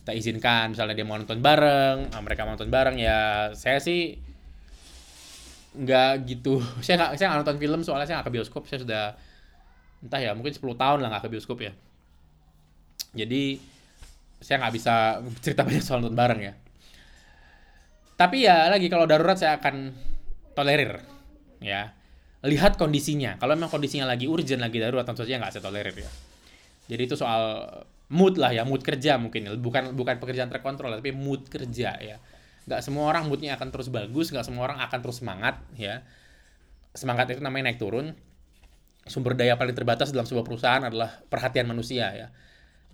Kita 0.04 0.12
izinkan 0.12 0.76
misalnya 0.76 0.92
dia 0.92 1.06
mau 1.08 1.16
nonton 1.16 1.40
bareng 1.40 2.12
ah, 2.12 2.20
mereka 2.20 2.44
mau 2.44 2.54
nonton 2.54 2.68
bareng 2.68 3.00
ya. 3.00 3.50
Saya 3.56 3.80
sih 3.80 4.20
nggak 5.74 6.12
gitu. 6.30 6.62
Saya 6.84 6.94
nggak 7.02 7.10
saya 7.18 7.26
nggak 7.34 7.40
nonton 7.42 7.58
film 7.58 7.80
soalnya 7.82 8.06
saya 8.06 8.16
nggak 8.22 8.28
ke 8.30 8.34
bioskop. 8.38 8.62
Saya 8.70 8.78
sudah 8.86 9.04
entah 10.04 10.20
ya 10.20 10.36
mungkin 10.36 10.52
10 10.52 10.60
tahun 10.62 10.98
lah 11.02 11.08
nggak 11.10 11.24
ke 11.26 11.30
bioskop 11.34 11.58
ya. 11.60 11.72
Jadi 13.14 13.58
saya 14.38 14.56
nggak 14.62 14.74
bisa 14.74 14.94
cerita 15.44 15.66
banyak 15.66 15.82
soal 15.82 16.00
nonton 16.00 16.16
bareng 16.16 16.40
ya. 16.40 16.54
Tapi 18.14 18.46
ya 18.46 18.70
lagi 18.70 18.86
kalau 18.86 19.10
darurat 19.10 19.34
saya 19.34 19.58
akan 19.58 19.90
tolerir 20.54 21.02
ya. 21.58 21.90
Lihat 22.44 22.76
kondisinya. 22.76 23.40
Kalau 23.40 23.56
memang 23.56 23.72
kondisinya 23.72 24.04
lagi 24.06 24.30
urgent 24.30 24.60
lagi 24.62 24.78
darurat 24.78 25.02
tentu 25.02 25.26
saja 25.26 25.42
nggak 25.42 25.52
saya 25.58 25.64
tolerir 25.64 25.96
ya. 25.96 26.10
Jadi 26.84 27.02
itu 27.08 27.16
soal 27.16 27.66
mood 28.12 28.36
lah 28.38 28.54
ya 28.54 28.62
mood 28.62 28.84
kerja 28.84 29.18
mungkin. 29.18 29.58
Bukan 29.58 29.98
bukan 29.98 30.22
pekerjaan 30.22 30.52
terkontrol 30.52 30.94
tapi 30.94 31.10
mood 31.10 31.48
kerja 31.50 31.98
ya 31.98 32.18
nggak 32.64 32.80
semua 32.80 33.08
orang 33.12 33.28
moodnya 33.28 33.56
akan 33.56 33.68
terus 33.68 33.92
bagus 33.92 34.32
nggak 34.32 34.46
semua 34.46 34.64
orang 34.68 34.80
akan 34.80 34.98
terus 35.04 35.20
semangat 35.20 35.60
ya 35.76 36.00
semangat 36.96 37.28
itu 37.32 37.40
namanya 37.44 37.72
naik 37.72 37.80
turun 37.80 38.16
sumber 39.04 39.36
daya 39.36 39.60
paling 39.60 39.76
terbatas 39.76 40.12
dalam 40.14 40.24
sebuah 40.24 40.44
perusahaan 40.48 40.80
adalah 40.80 41.20
perhatian 41.28 41.68
manusia 41.68 42.08
ya 42.14 42.28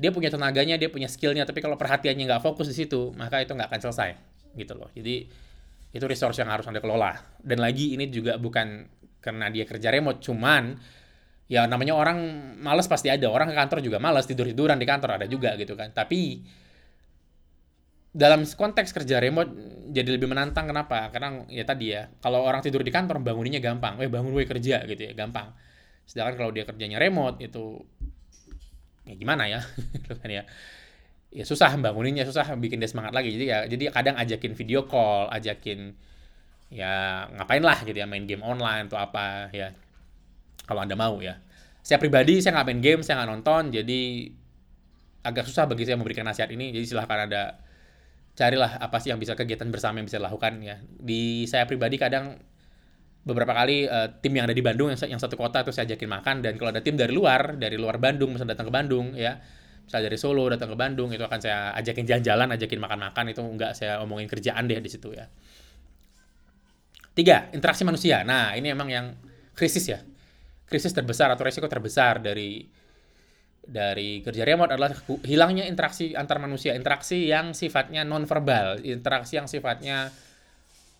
dia 0.00 0.10
punya 0.10 0.32
tenaganya 0.32 0.74
dia 0.80 0.90
punya 0.90 1.06
skillnya 1.06 1.46
tapi 1.46 1.62
kalau 1.62 1.78
perhatiannya 1.78 2.24
nggak 2.26 2.42
fokus 2.42 2.66
di 2.72 2.74
situ 2.74 3.14
maka 3.14 3.44
itu 3.44 3.54
nggak 3.54 3.70
akan 3.70 3.82
selesai 3.86 4.10
gitu 4.58 4.74
loh. 4.74 4.90
Jadi 4.94 5.28
itu 5.90 6.04
resource 6.06 6.38
yang 6.38 6.50
harus 6.50 6.66
Anda 6.66 6.82
kelola. 6.82 7.18
Dan 7.42 7.62
lagi 7.62 7.94
ini 7.94 8.10
juga 8.10 8.38
bukan 8.38 8.86
karena 9.20 9.52
dia 9.52 9.68
kerja 9.68 9.92
remote, 9.92 10.22
cuman 10.22 10.78
ya 11.50 11.66
namanya 11.66 11.98
orang 11.98 12.18
males 12.62 12.86
pasti 12.86 13.10
ada. 13.10 13.26
Orang 13.28 13.50
ke 13.50 13.56
kantor 13.58 13.78
juga 13.82 13.98
males, 13.98 14.26
tidur-tiduran 14.26 14.78
di 14.78 14.86
kantor 14.86 15.20
ada 15.20 15.26
juga 15.26 15.54
gitu 15.58 15.74
kan. 15.74 15.90
Tapi 15.90 16.42
dalam 18.10 18.42
konteks 18.42 18.90
kerja 18.90 19.22
remote 19.22 19.50
jadi 19.90 20.18
lebih 20.18 20.26
menantang 20.26 20.66
kenapa? 20.70 21.10
Karena 21.14 21.46
ya 21.46 21.62
tadi 21.62 21.94
ya, 21.94 22.10
kalau 22.22 22.42
orang 22.42 22.62
tidur 22.62 22.82
di 22.82 22.90
kantor 22.90 23.22
banguninnya 23.22 23.62
gampang. 23.62 23.98
Eh 24.02 24.10
bangun 24.10 24.34
gue 24.34 24.46
kerja 24.46 24.82
gitu 24.86 25.02
ya, 25.02 25.12
gampang. 25.14 25.54
Sedangkan 26.06 26.34
kalau 26.38 26.50
dia 26.50 26.66
kerjanya 26.66 26.98
remote 26.98 27.38
itu 27.42 27.82
ya 29.06 29.14
gimana 29.14 29.46
ya? 29.46 29.62
Gitu 29.94 30.14
kan 30.18 30.30
ya 30.30 30.44
ya 31.30 31.46
susah 31.46 31.70
banguninnya 31.78 32.26
susah 32.26 32.58
bikin 32.58 32.82
dia 32.82 32.90
semangat 32.90 33.14
lagi 33.14 33.30
jadi 33.30 33.44
ya 33.46 33.58
jadi 33.70 33.94
kadang 33.94 34.18
ajakin 34.18 34.52
video 34.58 34.82
call 34.90 35.30
ajakin 35.30 35.94
ya 36.74 37.26
ngapain 37.38 37.62
lah 37.62 37.78
gitu 37.86 37.94
ya 37.94 38.06
main 38.10 38.26
game 38.26 38.42
online 38.42 38.90
atau 38.90 38.98
apa 38.98 39.46
ya 39.54 39.70
kalau 40.66 40.82
anda 40.82 40.98
mau 40.98 41.22
ya 41.22 41.38
saya 41.86 42.02
pribadi 42.02 42.42
saya 42.42 42.58
nggak 42.58 42.66
main 42.66 42.82
game 42.82 43.00
saya 43.06 43.22
nggak 43.22 43.30
nonton 43.30 43.62
jadi 43.70 44.00
agak 45.22 45.46
susah 45.46 45.70
bagi 45.70 45.86
saya 45.86 45.94
memberikan 46.02 46.26
nasihat 46.26 46.50
ini 46.50 46.74
jadi 46.74 46.86
silahkan 46.86 47.30
ada 47.30 47.62
carilah 48.40 48.80
apa 48.80 48.96
sih 49.04 49.12
yang 49.12 49.20
bisa 49.20 49.36
kegiatan 49.36 49.68
bersama 49.68 50.00
yang 50.00 50.08
bisa 50.08 50.16
dilakukan 50.16 50.64
ya 50.64 50.80
di 50.80 51.44
saya 51.44 51.68
pribadi 51.68 52.00
kadang 52.00 52.40
beberapa 53.20 53.52
kali 53.52 53.84
uh, 53.84 54.16
tim 54.24 54.32
yang 54.32 54.48
ada 54.48 54.56
di 54.56 54.64
Bandung 54.64 54.88
yang, 54.88 54.96
yang 54.96 55.20
satu 55.20 55.36
kota 55.36 55.60
itu 55.60 55.76
saya 55.76 55.84
ajakin 55.92 56.08
makan 56.08 56.40
dan 56.40 56.56
kalau 56.56 56.72
ada 56.72 56.80
tim 56.80 56.96
dari 56.96 57.12
luar 57.12 57.60
dari 57.60 57.76
luar 57.76 58.00
Bandung 58.00 58.32
misalnya 58.32 58.56
datang 58.56 58.72
ke 58.72 58.74
Bandung 58.74 59.12
ya 59.12 59.36
misalnya 59.90 60.06
dari 60.06 60.18
Solo 60.22 60.46
datang 60.46 60.70
ke 60.70 60.78
Bandung 60.78 61.10
itu 61.10 61.26
akan 61.26 61.42
saya 61.42 61.74
ajakin 61.74 62.06
jalan-jalan, 62.06 62.54
ajakin 62.54 62.78
makan-makan 62.78 63.24
itu 63.34 63.42
enggak 63.42 63.74
saya 63.74 63.98
omongin 63.98 64.30
kerjaan 64.30 64.70
deh 64.70 64.78
di 64.78 64.86
situ 64.86 65.10
ya. 65.10 65.26
Tiga, 67.10 67.50
interaksi 67.50 67.82
manusia. 67.82 68.22
Nah, 68.22 68.54
ini 68.54 68.70
emang 68.70 68.86
yang 68.86 69.18
krisis 69.50 69.90
ya. 69.90 69.98
Krisis 70.70 70.94
terbesar 70.94 71.34
atau 71.34 71.42
resiko 71.42 71.66
terbesar 71.66 72.22
dari 72.22 72.70
dari 73.60 74.24
kerja 74.24 74.42
remote 74.42 74.72
adalah 74.74 74.90
hilangnya 75.22 75.68
interaksi 75.68 76.16
antar 76.16 76.40
manusia, 76.40 76.72
interaksi 76.72 77.28
yang 77.28 77.52
sifatnya 77.52 78.02
nonverbal, 78.02 78.80
interaksi 78.82 79.36
yang 79.36 79.46
sifatnya 79.46 80.10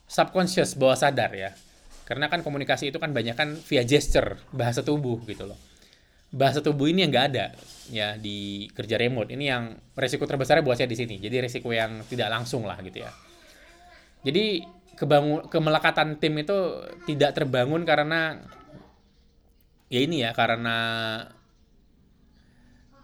subconscious, 0.07 0.77
bawah 0.77 0.99
sadar 0.99 1.33
ya. 1.33 1.51
Karena 2.05 2.27
kan 2.27 2.43
komunikasi 2.43 2.91
itu 2.91 2.99
kan 2.99 3.15
banyak 3.15 3.39
kan 3.39 3.55
via 3.55 3.87
gesture, 3.87 4.39
bahasa 4.51 4.83
tubuh 4.83 5.23
gitu 5.25 5.47
loh. 5.47 5.59
Bahasa 6.31 6.63
tubuh 6.63 6.87
ini 6.91 7.07
yang 7.07 7.11
nggak 7.11 7.27
ada 7.35 7.47
ya 7.91 8.15
di 8.19 8.71
kerja 8.71 8.99
remote. 8.99 9.31
Ini 9.35 9.45
yang 9.47 9.75
resiko 9.95 10.27
terbesarnya 10.27 10.63
buat 10.63 10.79
saya 10.79 10.91
di 10.91 10.99
sini. 10.99 11.19
Jadi 11.19 11.43
resiko 11.43 11.71
yang 11.71 12.03
tidak 12.07 12.31
langsung 12.31 12.67
lah 12.67 12.79
gitu 12.83 13.03
ya. 13.03 13.11
Jadi 14.27 14.63
kebangun 14.95 15.49
kemelekatan 15.49 16.21
tim 16.21 16.37
itu 16.37 16.87
tidak 17.09 17.33
terbangun 17.33 17.83
karena 17.89 18.37
ya 19.91 20.01
ini 20.05 20.23
ya 20.23 20.31
karena 20.37 20.77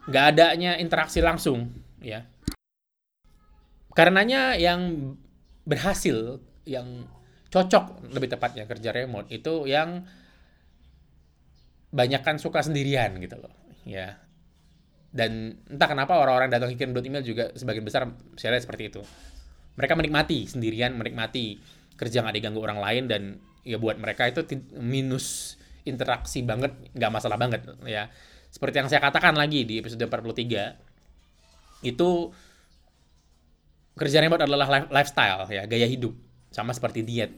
nggak 0.06 0.24
adanya 0.34 0.78
interaksi 0.78 1.18
langsung 1.18 1.70
ya. 1.98 2.26
Karenanya 3.96 4.54
yang 4.60 5.14
berhasil 5.66 6.38
yang 6.68 7.08
cocok 7.50 8.12
lebih 8.12 8.28
tepatnya 8.30 8.68
kerja 8.68 8.92
remote 8.92 9.30
itu 9.32 9.64
yang 9.66 10.04
banyak 11.90 12.20
kan 12.20 12.36
suka 12.36 12.62
sendirian 12.62 13.16
gitu 13.18 13.38
loh 13.40 13.52
ya. 13.86 14.18
Dan 15.16 15.64
entah 15.70 15.88
kenapa 15.88 16.20
orang-orang 16.20 16.52
datang 16.52 16.68
kirim 16.76 16.92
dot 16.92 17.06
email 17.06 17.24
juga 17.24 17.48
sebagian 17.56 17.86
besar 17.86 18.04
saya 18.36 18.60
seperti 18.60 18.92
itu. 18.92 19.02
Mereka 19.80 19.96
menikmati 19.96 20.44
sendirian 20.44 20.92
menikmati 20.92 21.56
kerja 21.96 22.20
nggak 22.20 22.36
diganggu 22.36 22.60
orang 22.60 22.80
lain 22.80 23.04
dan 23.08 23.22
ya 23.64 23.80
buat 23.80 23.96
mereka 23.96 24.28
itu 24.28 24.44
minus 24.76 25.56
interaksi 25.88 26.44
banget 26.44 26.76
nggak 26.92 27.10
masalah 27.10 27.40
banget 27.40 27.64
ya 27.88 28.12
seperti 28.56 28.80
yang 28.80 28.88
saya 28.88 29.04
katakan 29.04 29.36
lagi 29.36 29.68
di 29.68 29.84
episode 29.84 30.00
43 30.00 31.84
itu 31.84 32.32
kerja 33.92 34.18
remote 34.24 34.48
adalah 34.48 34.88
lifestyle 34.88 35.44
ya 35.52 35.68
gaya 35.68 35.84
hidup 35.84 36.16
sama 36.48 36.72
seperti 36.72 37.04
diet 37.04 37.36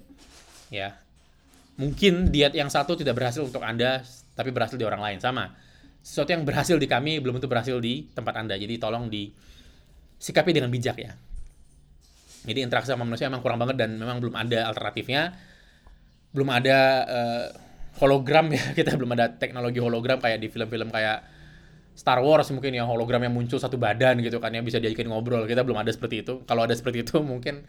ya. 0.71 0.95
Mungkin 1.75 2.31
diet 2.31 2.55
yang 2.55 2.71
satu 2.71 2.95
tidak 2.95 3.19
berhasil 3.19 3.43
untuk 3.43 3.67
anda 3.67 4.07
tapi 4.39 4.55
berhasil 4.55 4.79
di 4.79 4.87
orang 4.87 5.03
lain 5.03 5.19
sama. 5.19 5.51
Sesuatu 5.99 6.31
yang 6.31 6.47
berhasil 6.47 6.79
di 6.79 6.87
kami 6.87 7.19
belum 7.19 7.43
tentu 7.43 7.51
berhasil 7.51 7.75
di 7.83 8.07
tempat 8.15 8.39
anda. 8.39 8.55
Jadi 8.55 8.79
tolong 8.79 9.11
di 9.11 9.35
sikapi 10.23 10.55
dengan 10.55 10.71
bijak 10.71 11.03
ya. 11.03 11.19
Jadi 12.47 12.63
interaksi 12.63 12.95
sama 12.95 13.03
manusia 13.03 13.27
memang 13.27 13.43
kurang 13.43 13.59
banget 13.59 13.75
dan 13.75 13.99
memang 13.99 14.23
belum 14.23 14.39
ada 14.39 14.71
alternatifnya. 14.71 15.35
Belum 16.31 16.47
ada 16.55 16.79
uh, 17.11 17.47
hologram 17.99 18.51
ya 18.55 18.73
kita 18.79 18.95
belum 18.95 19.15
ada 19.19 19.35
teknologi 19.37 19.83
hologram 19.83 20.19
kayak 20.23 20.39
di 20.41 20.49
film-film 20.49 20.89
kayak 20.89 21.23
Star 21.99 22.23
Wars 22.23 22.49
mungkin 22.55 22.79
ya 22.79 22.87
hologram 22.87 23.27
yang 23.27 23.35
muncul 23.35 23.59
satu 23.59 23.75
badan 23.75 24.23
gitu 24.23 24.39
kan 24.39 24.55
ya 24.55 24.63
bisa 24.63 24.79
diajakin 24.79 25.11
ngobrol 25.11 25.51
kita 25.51 25.67
belum 25.67 25.83
ada 25.83 25.91
seperti 25.91 26.23
itu 26.23 26.47
kalau 26.47 26.63
ada 26.63 26.75
seperti 26.75 27.03
itu 27.03 27.19
mungkin 27.33 27.67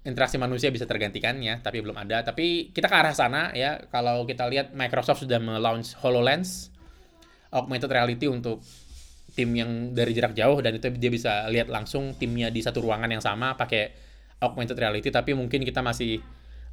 interaksi 0.00 0.40
manusia 0.40 0.72
bisa 0.72 0.88
tergantikannya, 0.88 1.60
tapi 1.60 1.84
belum 1.84 1.92
ada. 1.92 2.24
Tapi 2.24 2.72
kita 2.72 2.88
ke 2.88 2.96
arah 2.96 3.12
sana 3.12 3.52
ya. 3.52 3.84
Kalau 3.92 4.24
kita 4.24 4.48
lihat 4.48 4.72
Microsoft 4.72 5.28
sudah 5.28 5.36
melaunch 5.36 5.92
HoloLens, 6.00 6.72
augmented 7.52 7.90
reality 7.90 8.30
untuk 8.30 8.62
tim 9.34 9.50
yang 9.54 9.94
dari 9.94 10.10
jarak 10.10 10.34
jauh 10.34 10.58
dan 10.58 10.74
itu 10.74 10.90
dia 10.98 11.10
bisa 11.10 11.46
lihat 11.46 11.70
langsung 11.70 12.18
timnya 12.18 12.50
di 12.50 12.62
satu 12.62 12.82
ruangan 12.82 13.10
yang 13.10 13.22
sama 13.22 13.54
pakai 13.54 13.94
augmented 14.42 14.74
reality 14.74 15.06
tapi 15.14 15.38
mungkin 15.38 15.62
kita 15.62 15.78
masih 15.86 16.18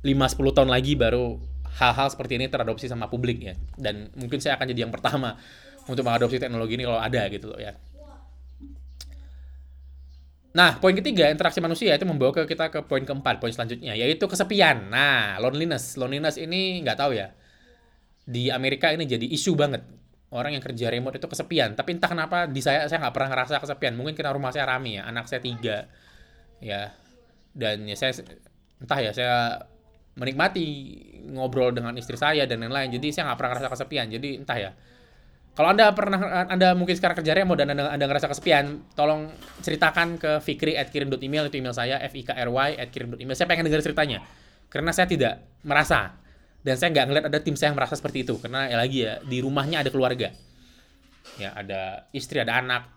5-10 0.02 0.58
tahun 0.58 0.70
lagi 0.74 0.98
baru 0.98 1.38
hal-hal 1.78 2.08
seperti 2.08 2.40
ini 2.40 2.48
teradopsi 2.48 2.88
sama 2.88 3.12
publik 3.12 3.38
ya 3.44 3.54
dan 3.76 4.08
mungkin 4.16 4.40
saya 4.40 4.56
akan 4.56 4.72
jadi 4.72 4.88
yang 4.88 4.94
pertama 4.94 5.36
untuk 5.88 6.04
mengadopsi 6.08 6.40
teknologi 6.40 6.80
ini 6.80 6.84
kalau 6.88 7.00
ada 7.00 7.22
gitu 7.28 7.52
loh 7.52 7.60
ya 7.60 7.76
Nah, 10.58 10.82
poin 10.82 10.98
ketiga, 10.98 11.30
interaksi 11.30 11.62
manusia 11.62 11.94
itu 11.94 12.02
membawa 12.02 12.34
ke 12.34 12.50
kita 12.50 12.74
ke 12.74 12.82
poin 12.82 13.06
keempat, 13.06 13.38
poin 13.38 13.54
selanjutnya, 13.54 13.94
yaitu 13.94 14.26
kesepian. 14.26 14.90
Nah, 14.90 15.38
loneliness. 15.38 16.02
Loneliness 16.02 16.42
ini 16.42 16.82
nggak 16.82 16.98
tahu 16.98 17.14
ya. 17.14 17.30
Di 18.26 18.50
Amerika 18.50 18.90
ini 18.90 19.06
jadi 19.06 19.22
isu 19.22 19.54
banget. 19.54 19.86
Orang 20.34 20.58
yang 20.58 20.64
kerja 20.66 20.90
remote 20.90 21.22
itu 21.22 21.30
kesepian. 21.30 21.78
Tapi 21.78 22.02
entah 22.02 22.10
kenapa 22.10 22.50
di 22.50 22.58
saya, 22.66 22.90
saya 22.90 23.06
nggak 23.06 23.14
pernah 23.14 23.30
ngerasa 23.38 23.62
kesepian. 23.62 23.94
Mungkin 23.94 24.18
karena 24.18 24.34
rumah 24.34 24.50
saya 24.50 24.66
rame 24.66 24.98
ya, 24.98 25.06
anak 25.06 25.30
saya 25.30 25.46
tiga. 25.46 25.86
Ya, 26.58 26.90
dan 27.54 27.86
ya 27.86 27.94
saya, 27.94 28.18
entah 28.82 28.98
ya, 28.98 29.12
saya 29.14 29.62
menikmati 30.18 30.66
ngobrol 31.32 31.72
dengan 31.72 31.94
istri 31.96 32.18
saya 32.18 32.44
dan 32.50 32.66
lain-lain. 32.66 32.90
Jadi 32.98 33.14
saya 33.14 33.32
nggak 33.32 33.38
pernah 33.38 33.52
ngerasa 33.56 33.70
kesepian. 33.72 34.06
Jadi 34.10 34.30
entah 34.42 34.58
ya, 34.58 34.72
kalau 35.54 35.74
Anda 35.74 35.90
pernah 35.94 36.20
Anda 36.50 36.74
mungkin 36.74 36.98
sekarang 36.98 37.18
kerja 37.22 37.34
remote 37.38 37.62
dan 37.62 37.74
Anda, 37.74 37.94
anda 37.94 38.06
ngerasa 38.06 38.30
kesepian, 38.30 38.94
tolong 38.94 39.30
ceritakan 39.62 40.18
ke 40.18 40.32
fikri 40.42 40.78
at 40.78 40.90
kirim.email 40.94 41.50
itu 41.50 41.58
email 41.62 41.74
saya 41.74 42.02
f 42.02 42.14
i 42.18 42.24
at 42.78 42.90
kirim.email. 42.90 43.36
Saya 43.38 43.48
pengen 43.50 43.66
dengar 43.70 43.82
ceritanya. 43.82 44.22
Karena 44.68 44.92
saya 44.92 45.08
tidak 45.08 45.64
merasa 45.64 46.20
dan 46.68 46.76
saya 46.76 46.92
nggak 46.92 47.06
ngeliat 47.08 47.26
ada 47.32 47.40
tim 47.40 47.56
saya 47.56 47.72
yang 47.72 47.80
merasa 47.80 47.96
seperti 47.96 48.28
itu 48.28 48.36
karena 48.44 48.68
ya 48.68 48.76
lagi 48.76 48.98
ya 49.08 49.24
di 49.24 49.40
rumahnya 49.40 49.88
ada 49.88 49.90
keluarga. 49.94 50.36
Ya, 51.40 51.56
ada 51.56 52.08
istri, 52.12 52.44
ada 52.44 52.60
anak, 52.60 52.92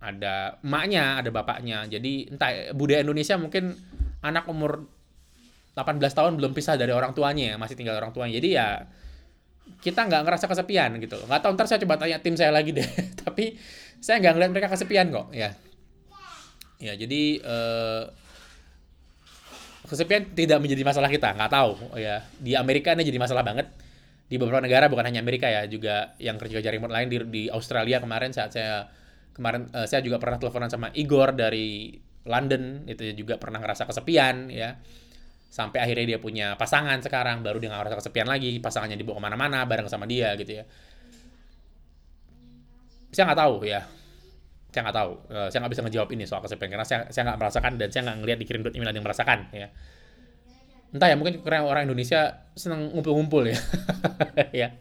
ada 0.00 0.60
emaknya, 0.60 1.20
ada 1.20 1.32
bapaknya. 1.32 1.88
Jadi 1.88 2.28
entah 2.28 2.72
budaya 2.76 3.00
Indonesia 3.00 3.40
mungkin 3.40 3.72
anak 4.20 4.44
umur 4.52 4.84
8 4.84 4.99
18 5.82 6.00
tahun 6.12 6.32
belum 6.36 6.52
pisah 6.52 6.76
dari 6.76 6.92
orang 6.94 7.12
tuanya, 7.16 7.56
masih 7.56 7.74
tinggal 7.74 7.96
orang 7.96 8.12
tuanya. 8.14 8.36
Jadi 8.38 8.48
ya 8.54 8.84
kita 9.80 10.06
nggak 10.06 10.22
ngerasa 10.26 10.46
kesepian 10.50 10.98
gitu. 10.98 11.16
Nggak 11.24 11.40
tahu 11.40 11.52
ntar 11.56 11.66
saya 11.70 11.80
coba 11.86 11.96
tanya 11.96 12.18
tim 12.18 12.34
saya 12.34 12.50
lagi 12.50 12.74
deh. 12.74 12.84
Tapi 13.22 13.56
saya 14.02 14.18
nggak 14.20 14.32
ngeliat 14.36 14.50
mereka 14.50 14.68
kesepian 14.72 15.08
kok. 15.14 15.30
Ya, 15.30 15.54
ya 16.82 16.92
jadi 16.98 17.22
eh, 17.40 18.02
kesepian 19.86 20.34
tidak 20.34 20.58
menjadi 20.60 20.82
masalah 20.82 21.08
kita. 21.08 21.32
Nggak 21.34 21.52
tahu 21.52 21.72
ya. 21.96 22.24
Di 22.36 22.58
Amerika 22.58 22.92
ini 22.92 23.06
jadi 23.06 23.18
masalah 23.20 23.46
banget. 23.46 23.70
Di 24.30 24.38
beberapa 24.38 24.62
negara 24.62 24.86
bukan 24.86 25.10
hanya 25.10 25.18
Amerika 25.26 25.50
ya, 25.50 25.66
juga 25.66 26.14
yang 26.22 26.38
kerja-kerja 26.38 26.70
remote 26.70 26.94
lain 26.94 27.10
di, 27.10 27.18
di 27.26 27.42
Australia 27.50 27.98
kemarin 27.98 28.30
saat 28.30 28.54
saya 28.54 28.86
kemarin 29.34 29.70
eh, 29.72 29.86
saya 29.86 30.02
juga 30.02 30.20
pernah 30.20 30.36
teleponan 30.36 30.70
sama 30.70 30.90
Igor 30.94 31.34
dari 31.34 31.96
London 32.28 32.84
itu 32.84 33.16
juga 33.16 33.40
pernah 33.40 33.62
ngerasa 33.62 33.88
kesepian 33.88 34.52
ya 34.52 34.76
sampai 35.50 35.82
akhirnya 35.82 36.14
dia 36.14 36.18
punya 36.22 36.54
pasangan 36.54 37.02
sekarang 37.02 37.42
baru 37.42 37.58
dia 37.58 37.74
nggak 37.74 37.82
ngerasa 37.82 37.96
kesepian 37.98 38.30
lagi 38.30 38.62
pasangannya 38.62 38.94
dibawa 38.94 39.18
ke 39.18 39.22
mana-mana 39.26 39.58
bareng 39.66 39.90
sama 39.90 40.06
dia 40.06 40.38
gitu 40.38 40.62
ya. 40.62 40.64
Saya 43.10 43.26
nggak 43.26 43.40
tahu 43.42 43.54
ya. 43.66 43.82
Saya 44.70 44.80
nggak 44.86 44.96
tahu. 44.96 45.12
Uh, 45.26 45.48
saya 45.50 45.58
nggak 45.66 45.72
bisa 45.74 45.82
ngejawab 45.82 46.08
ini 46.14 46.24
soal 46.30 46.40
kesepian 46.46 46.70
karena 46.70 46.86
saya 46.86 47.10
saya 47.10 47.22
nggak 47.26 47.38
merasakan 47.42 47.72
dan 47.82 47.88
saya 47.90 48.02
nggak 48.06 48.18
ngelihat 48.22 48.38
dikirim 48.38 48.60
email 48.70 48.88
ada 48.94 48.96
yang 49.02 49.06
merasakan 49.10 49.38
ya. 49.50 49.68
Entah 50.94 51.06
ya 51.10 51.16
mungkin 51.18 51.42
karena 51.42 51.66
orang 51.66 51.82
Indonesia 51.90 52.46
senang 52.54 52.94
ngumpul-ngumpul 52.94 53.50
ya. 53.50 53.58
Ya. 54.54 54.78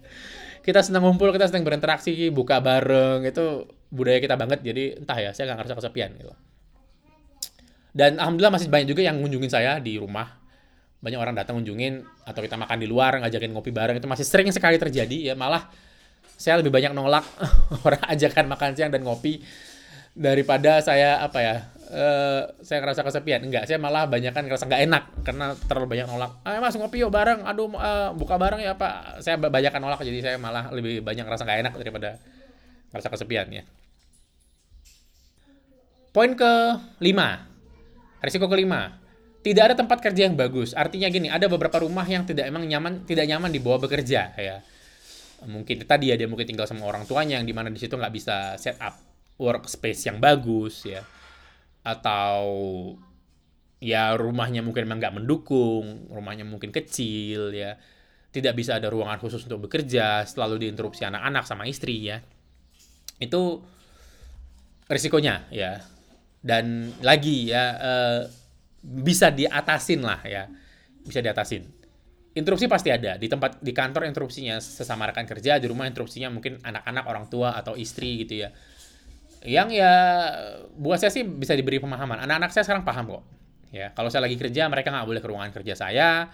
Kita 0.61 0.85
senang 0.85 1.01
ngumpul 1.01 1.33
kita 1.33 1.49
senang 1.49 1.65
berinteraksi 1.65 2.13
buka 2.29 2.61
bareng 2.61 3.25
itu 3.25 3.65
budaya 3.89 4.21
kita 4.21 4.37
banget 4.37 4.61
jadi 4.61 5.01
entah 5.01 5.17
ya 5.17 5.33
saya 5.33 5.49
nggak 5.49 5.65
ngerasa 5.65 5.75
kesepian 5.81 6.13
gitu. 6.13 6.33
Dan 7.89 8.21
alhamdulillah 8.21 8.53
masih 8.53 8.69
banyak 8.69 8.85
juga 8.93 9.01
yang 9.01 9.17
ngunjungin 9.17 9.49
saya 9.49 9.81
di 9.81 9.97
rumah 9.97 10.38
banyak 10.99 11.19
orang 11.19 11.35
datang 11.35 11.59
ngunjungin 11.59 12.03
atau 12.27 12.41
kita 12.43 12.59
makan 12.59 12.77
di 12.79 12.87
luar 12.87 13.23
ngajakin 13.23 13.55
ngopi 13.55 13.71
bareng. 13.71 13.95
Itu 13.99 14.11
masih 14.11 14.27
sering 14.27 14.51
sekali 14.51 14.75
terjadi 14.75 15.31
ya. 15.31 15.35
Malah 15.35 15.71
saya 16.35 16.59
lebih 16.59 16.71
banyak 16.71 16.91
nolak 16.91 17.23
orang 17.87 18.03
ajakan 18.11 18.45
makan 18.51 18.75
siang 18.75 18.91
dan 18.91 19.03
ngopi 19.07 19.39
daripada 20.15 20.83
saya 20.83 21.23
apa 21.23 21.39
ya 21.39 21.55
uh, 21.91 22.41
saya 22.59 22.83
ngerasa 22.83 23.07
kesepian. 23.07 23.47
Enggak 23.47 23.63
saya 23.63 23.79
malah 23.79 24.11
banyak 24.11 24.35
kan 24.35 24.43
ngerasa 24.43 24.67
nggak 24.67 24.81
enak 24.91 25.03
karena 25.23 25.55
terlalu 25.71 25.87
banyak 25.95 26.07
nolak. 26.11 26.31
Ah 26.43 26.59
mas 26.59 26.75
ngopi 26.75 26.99
yuk 26.99 27.11
bareng. 27.11 27.47
Aduh 27.47 27.71
uh, 27.79 28.11
buka 28.11 28.35
bareng 28.35 28.59
ya 28.59 28.75
pak. 28.75 29.23
Saya 29.23 29.39
banyak 29.39 29.71
kan 29.71 29.79
nolak 29.79 30.03
jadi 30.03 30.19
saya 30.19 30.35
malah 30.35 30.67
lebih 30.75 30.99
banyak 30.99 31.23
ngerasa 31.23 31.47
nggak 31.47 31.59
enak 31.63 31.73
daripada 31.79 32.09
ngerasa 32.91 33.07
kesepian 33.07 33.47
ya. 33.55 33.63
Poin 36.11 36.33
ke 36.35 36.53
lima 36.99 37.49
Risiko 38.19 38.51
kelima, 38.51 38.98
tidak 39.39 39.71
ada 39.71 39.75
tempat 39.79 40.03
kerja 40.03 40.27
yang 40.27 40.35
bagus. 40.35 40.75
Artinya 40.75 41.07
gini, 41.07 41.31
ada 41.31 41.47
beberapa 41.47 41.79
rumah 41.79 42.03
yang 42.03 42.27
tidak 42.27 42.47
emang 42.51 42.67
nyaman, 42.67 43.07
tidak 43.07 43.25
nyaman 43.27 43.49
dibawa 43.51 43.79
bekerja 43.79 44.35
ya. 44.35 44.57
Mungkin 45.47 45.87
tadi 45.87 46.11
ya 46.11 46.19
dia 46.19 46.27
mungkin 46.27 46.43
tinggal 46.43 46.67
sama 46.67 46.83
orang 46.83 47.07
tuanya 47.07 47.39
yang 47.39 47.47
di 47.47 47.55
mana 47.55 47.71
di 47.71 47.79
situ 47.79 47.95
nggak 47.95 48.11
bisa 48.11 48.59
set 48.59 48.75
up 48.83 48.99
workspace 49.39 50.11
yang 50.11 50.19
bagus 50.19 50.83
ya. 50.83 50.99
Atau 51.87 52.43
ya 53.79 54.11
rumahnya 54.19 54.59
mungkin 54.59 54.83
emang 54.83 54.99
nggak 54.99 55.15
mendukung, 55.23 56.11
rumahnya 56.11 56.43
mungkin 56.43 56.75
kecil 56.75 57.55
ya. 57.55 57.79
Tidak 58.29 58.51
bisa 58.53 58.77
ada 58.77 58.91
ruangan 58.91 59.17
khusus 59.17 59.41
untuk 59.47 59.71
bekerja, 59.71 60.27
selalu 60.27 60.67
diinterupsi 60.67 61.07
anak-anak 61.07 61.47
sama 61.47 61.63
istri 61.65 62.11
ya. 62.11 62.19
Itu 63.23 63.63
risikonya 64.89 65.47
ya 65.53 65.85
dan 66.41 66.95
lagi 67.05 67.53
ya 67.53 67.63
uh, 67.77 68.21
bisa 68.79 69.31
diatasin 69.31 70.01
lah 70.03 70.19
ya 70.23 70.47
bisa 71.03 71.19
diatasin 71.19 71.67
interupsi 72.35 72.69
pasti 72.69 72.89
ada 72.93 73.19
di 73.19 73.27
tempat 73.27 73.59
di 73.59 73.71
kantor 73.75 74.07
interupsinya 74.07 74.61
sesama 74.61 75.09
rekan 75.09 75.27
kerja 75.27 75.59
di 75.59 75.67
rumah 75.67 75.89
interupsinya 75.89 76.31
mungkin 76.31 76.61
anak-anak 76.61 77.03
orang 77.09 77.25
tua 77.27 77.57
atau 77.57 77.75
istri 77.75 78.23
gitu 78.23 78.47
ya 78.47 78.49
yang 79.43 79.71
ya 79.71 79.91
buat 80.75 80.99
saya 80.99 81.11
sih 81.11 81.23
bisa 81.23 81.55
diberi 81.55 81.79
pemahaman 81.79 82.23
anak-anak 82.23 82.51
saya 82.51 82.63
sekarang 82.67 82.83
paham 82.83 83.19
kok 83.19 83.23
ya 83.71 83.91
kalau 83.95 84.07
saya 84.11 84.27
lagi 84.27 84.35
kerja 84.35 84.67
mereka 84.67 84.91
nggak 84.91 85.07
boleh 85.07 85.21
ke 85.23 85.27
ruangan 85.27 85.51
kerja 85.55 85.73
saya 85.75 86.29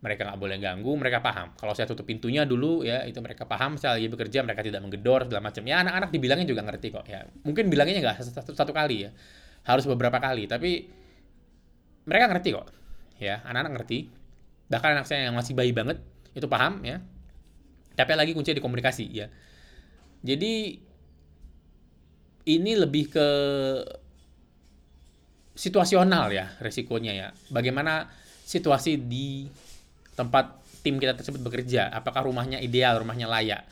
mereka 0.00 0.24
nggak 0.24 0.40
boleh 0.40 0.56
ganggu, 0.56 0.92
mereka 0.96 1.20
paham. 1.20 1.52
Kalau 1.60 1.76
saya 1.76 1.84
tutup 1.84 2.08
pintunya 2.08 2.48
dulu 2.48 2.80
ya 2.80 3.04
itu 3.04 3.20
mereka 3.20 3.44
paham. 3.44 3.76
Saya 3.76 4.00
lagi 4.00 4.08
bekerja, 4.08 4.40
mereka 4.40 4.64
tidak 4.64 4.80
menggedor 4.80 5.28
segala 5.28 5.52
macam. 5.52 5.62
Ya 5.68 5.84
anak-anak 5.84 6.08
dibilangnya 6.08 6.48
juga 6.48 6.64
ngerti 6.64 6.88
kok. 6.88 7.04
Ya 7.04 7.28
mungkin 7.44 7.68
bilangnya 7.68 8.00
nggak 8.00 8.16
satu, 8.32 8.56
satu 8.56 8.72
kali 8.72 9.04
ya, 9.04 9.10
harus 9.68 9.84
beberapa 9.84 10.16
kali. 10.16 10.48
Tapi 10.48 10.88
mereka 12.04 12.30
ngerti 12.32 12.48
kok. 12.54 12.66
Ya 13.20 13.44
anak-anak 13.44 13.72
ngerti. 13.80 14.08
Bahkan 14.70 14.88
anak 14.96 15.06
saya 15.08 15.28
yang 15.28 15.36
masih 15.36 15.52
bayi 15.52 15.74
banget 15.74 16.00
itu 16.32 16.46
paham 16.46 16.80
ya. 16.86 17.02
Tapi 17.98 18.16
lagi 18.16 18.32
kuncinya 18.32 18.56
di 18.56 18.64
komunikasi 18.64 19.04
ya. 19.10 19.26
Jadi 20.20 20.78
ini 22.48 22.72
lebih 22.76 23.04
ke 23.12 23.28
situasional 25.56 26.32
ya 26.32 26.56
resikonya 26.64 27.12
ya. 27.12 27.28
Bagaimana 27.52 28.08
situasi 28.46 28.96
di 28.96 29.44
tempat 30.16 30.60
tim 30.80 30.96
kita 30.96 31.12
tersebut 31.12 31.40
bekerja, 31.44 31.92
apakah 31.92 32.24
rumahnya 32.24 32.58
ideal, 32.60 33.04
rumahnya 33.04 33.28
layak. 33.28 33.62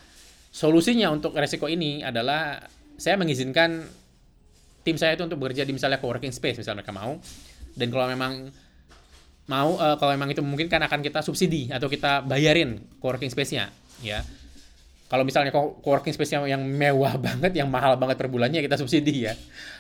Solusinya 0.52 1.08
untuk 1.08 1.32
resiko 1.36 1.68
ini 1.68 2.04
adalah 2.04 2.60
saya 3.00 3.16
mengizinkan 3.16 3.88
tim 4.84 4.96
saya 4.96 5.16
itu 5.16 5.24
untuk 5.24 5.40
bekerja 5.40 5.64
di 5.64 5.72
misalnya 5.72 6.00
co-working 6.00 6.32
space, 6.32 6.60
misalnya 6.60 6.84
mereka 6.84 6.94
mau. 6.96 7.16
Dan 7.78 7.94
kalau 7.94 8.10
memang 8.10 8.50
mau, 9.46 9.78
uh, 9.78 9.94
kalau 9.96 10.12
memang 10.18 10.34
itu 10.34 10.42
mungkin 10.42 10.66
kan 10.66 10.82
akan 10.82 10.98
kita 11.00 11.22
subsidi 11.22 11.70
atau 11.70 11.86
kita 11.86 12.26
bayarin 12.26 12.82
co-working 12.98 13.30
space-nya, 13.30 13.70
ya. 14.02 14.26
Kalau 15.08 15.24
misalnya 15.24 15.54
co-working 15.54 16.12
space 16.12 16.36
yang, 16.36 16.44
yang 16.44 16.62
mewah 16.66 17.16
banget, 17.30 17.54
yang 17.56 17.70
mahal 17.70 17.96
banget 17.96 18.20
per 18.20 18.28
bulannya 18.28 18.60
kita 18.60 18.76
subsidi 18.76 19.30
ya. 19.30 19.32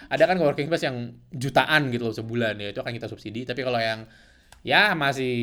Ada 0.08 0.24
kan 0.24 0.38
co-working 0.38 0.70
space 0.70 0.86
yang 0.88 1.12
jutaan 1.34 1.90
gitu 1.92 2.08
loh 2.08 2.14
sebulan 2.16 2.54
ya, 2.56 2.70
itu 2.72 2.80
akan 2.80 2.94
kita 2.94 3.10
subsidi. 3.10 3.44
Tapi 3.44 3.60
kalau 3.60 3.76
yang 3.76 4.08
ya 4.62 4.94
masih 4.96 5.36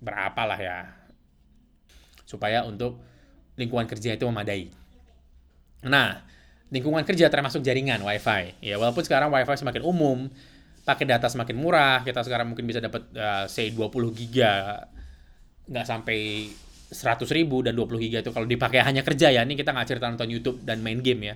berapa 0.00 0.42
lah 0.48 0.58
ya 0.58 0.78
supaya 2.28 2.66
untuk 2.66 3.00
lingkungan 3.56 3.86
kerja 3.86 4.14
itu 4.14 4.24
memadai. 4.26 4.70
Nah, 5.86 6.22
lingkungan 6.68 7.02
kerja 7.02 7.32
termasuk 7.32 7.64
jaringan 7.64 8.04
WiFi. 8.04 8.60
Ya, 8.60 8.76
walaupun 8.76 9.02
sekarang 9.02 9.32
WiFi 9.32 9.56
semakin 9.56 9.82
umum, 9.82 10.28
pakai 10.88 11.04
data 11.04 11.28
semakin 11.28 11.56
murah, 11.60 12.00
kita 12.00 12.24
sekarang 12.24 12.48
mungkin 12.48 12.64
bisa 12.64 12.80
dapat 12.80 13.12
uh, 13.12 13.44
say 13.44 13.68
20 13.68 13.92
giga 14.16 14.88
nggak 15.68 15.84
sampai 15.84 16.48
100 16.88 17.28
ribu 17.36 17.60
dan 17.60 17.76
20 17.76 18.00
giga 18.08 18.18
itu 18.24 18.32
kalau 18.32 18.48
dipakai 18.48 18.80
hanya 18.80 19.04
kerja 19.04 19.28
ya. 19.28 19.44
Ini 19.44 19.52
kita 19.52 19.76
nggak 19.76 19.84
cerita 19.84 20.08
nonton 20.08 20.32
YouTube 20.32 20.64
dan 20.64 20.80
main 20.80 21.04
game 21.04 21.28
ya. 21.28 21.34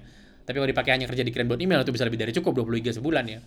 Tapi 0.49 0.57
kalau 0.57 0.69
dipakai 0.73 0.97
hanya 0.97 1.05
kerja 1.05 1.21
di 1.21 1.31
buat 1.31 1.61
email 1.61 1.85
itu 1.85 1.93
bisa 1.93 2.09
lebih 2.09 2.17
dari 2.17 2.33
cukup 2.33 2.65
20 2.65 2.81
giga 2.81 2.93
sebulan 2.97 3.25
ya. 3.29 3.41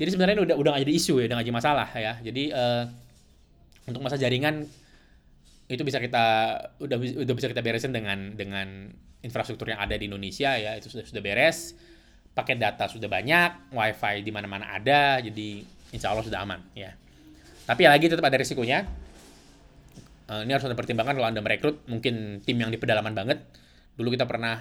Jadi 0.00 0.10
sebenarnya 0.16 0.40
udah 0.44 0.56
udah 0.56 0.70
gak 0.76 0.82
jadi 0.84 0.92
isu 0.92 1.14
ya, 1.20 1.24
udah 1.28 1.36
gak 1.40 1.46
jadi 1.48 1.56
masalah 1.56 1.88
ya. 1.96 2.12
Jadi 2.20 2.42
uh, 2.52 2.84
untuk 3.88 4.00
masa 4.00 4.16
jaringan 4.16 4.64
itu 5.66 5.82
bisa 5.82 5.98
kita 5.98 6.24
udah 6.78 6.96
udah 6.96 7.34
bisa 7.34 7.48
kita 7.50 7.60
beresin 7.60 7.90
dengan 7.90 8.38
dengan 8.38 8.88
infrastruktur 9.26 9.66
yang 9.66 9.82
ada 9.82 9.98
di 9.98 10.06
Indonesia 10.06 10.54
ya 10.54 10.78
itu 10.78 10.86
sudah 10.86 11.02
sudah 11.02 11.22
beres 11.22 11.74
paket 12.36 12.60
data 12.60 12.84
sudah 12.84 13.08
banyak 13.08 13.72
wifi 13.72 14.20
di 14.20 14.28
mana-mana 14.28 14.76
ada 14.76 15.24
jadi 15.24 15.64
insya 15.96 16.12
Allah 16.12 16.20
sudah 16.20 16.44
aman 16.44 16.60
ya. 16.76 16.92
Tapi 17.64 17.88
ya 17.88 17.90
lagi 17.90 18.12
tetap 18.12 18.28
ada 18.28 18.36
risikonya. 18.36 18.84
Uh, 20.26 20.42
ini 20.44 20.52
harus 20.52 20.66
ada 20.68 20.76
pertimbangan 20.76 21.16
kalau 21.16 21.28
anda 21.30 21.40
merekrut 21.40 21.86
mungkin 21.88 22.44
tim 22.44 22.60
yang 22.60 22.68
di 22.68 22.76
pedalaman 22.76 23.16
banget. 23.16 23.40
Dulu 23.96 24.12
kita 24.12 24.28
pernah 24.28 24.60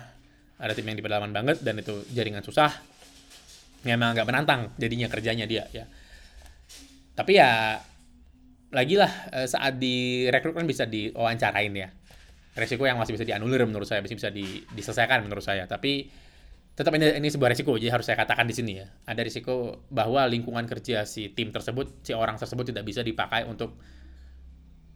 ada 0.55 0.71
tim 0.71 0.87
yang 0.87 0.95
di 0.95 1.03
pedalaman 1.03 1.35
banget 1.35 1.59
dan 1.59 1.75
itu 1.75 1.99
jaringan 2.15 2.41
susah. 2.41 2.71
Memang 3.83 4.15
nggak 4.15 4.25
menantang 4.25 4.71
jadinya 4.79 5.11
kerjanya 5.11 5.43
dia 5.43 5.67
ya. 5.75 5.85
Tapi 7.13 7.31
ya 7.35 7.77
lagi 8.71 8.95
lah 8.95 9.11
eh, 9.35 9.47
saat 9.51 9.75
direkrut 9.77 10.55
kan 10.55 10.65
bisa 10.65 10.87
diwawancarain 10.87 11.75
ya. 11.75 11.91
Resiko 12.55 12.87
yang 12.87 12.95
masih 12.95 13.19
bisa 13.19 13.27
dianulir 13.27 13.67
menurut 13.67 13.83
saya 13.83 13.99
masih 13.99 14.15
bisa 14.15 14.31
di, 14.31 14.63
diselesaikan 14.71 15.27
menurut 15.27 15.43
saya. 15.43 15.67
Tapi 15.67 16.07
tetap 16.75 16.91
ini 16.99 17.07
ini 17.23 17.31
sebuah 17.31 17.55
resiko 17.55 17.79
jadi 17.79 17.95
harus 17.95 18.03
saya 18.03 18.19
katakan 18.19 18.43
di 18.43 18.55
sini 18.55 18.83
ya. 18.83 18.87
Ada 19.07 19.23
risiko 19.23 19.87
bahwa 19.87 20.27
lingkungan 20.27 20.67
kerja 20.67 21.07
si 21.07 21.31
tim 21.31 21.55
tersebut 21.55 22.03
si 22.03 22.11
orang 22.11 22.35
tersebut 22.35 22.75
tidak 22.75 22.83
bisa 22.83 22.99
dipakai 22.99 23.47
untuk 23.47 23.79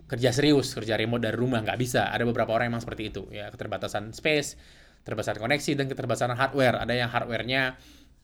kerja 0.10 0.34
serius 0.34 0.74
kerja 0.76 1.00
remote 1.00 1.24
dari 1.24 1.40
rumah 1.40 1.64
nggak 1.64 1.80
bisa. 1.80 2.12
Ada 2.12 2.28
beberapa 2.28 2.52
orang 2.52 2.68
yang 2.68 2.74
memang 2.76 2.84
seperti 2.84 3.04
itu 3.16 3.24
ya. 3.32 3.48
Keterbatasan 3.48 4.12
space 4.12 4.60
keterbatasan 5.08 5.40
koneksi 5.40 5.72
dan 5.80 5.86
keterbatasan 5.88 6.36
hardware. 6.36 6.84
Ada 6.84 6.94
yang 6.94 7.10
hardwarenya 7.10 7.62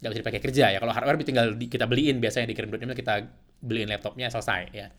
nggak 0.03 0.11
bisa 0.11 0.21
dipakai 0.21 0.41
kerja 0.43 0.65
ya. 0.75 0.77
Kalau 0.83 0.91
hardware 0.91 1.17
tinggal 1.23 1.55
di, 1.55 1.71
kita 1.71 1.87
beliin 1.87 2.19
biasanya 2.19 2.51
dikirim 2.51 2.69
email 2.75 2.93
kita 2.93 3.23
beliin 3.63 3.87
laptopnya 3.87 4.27
selesai 4.27 4.61
ya. 4.75 4.91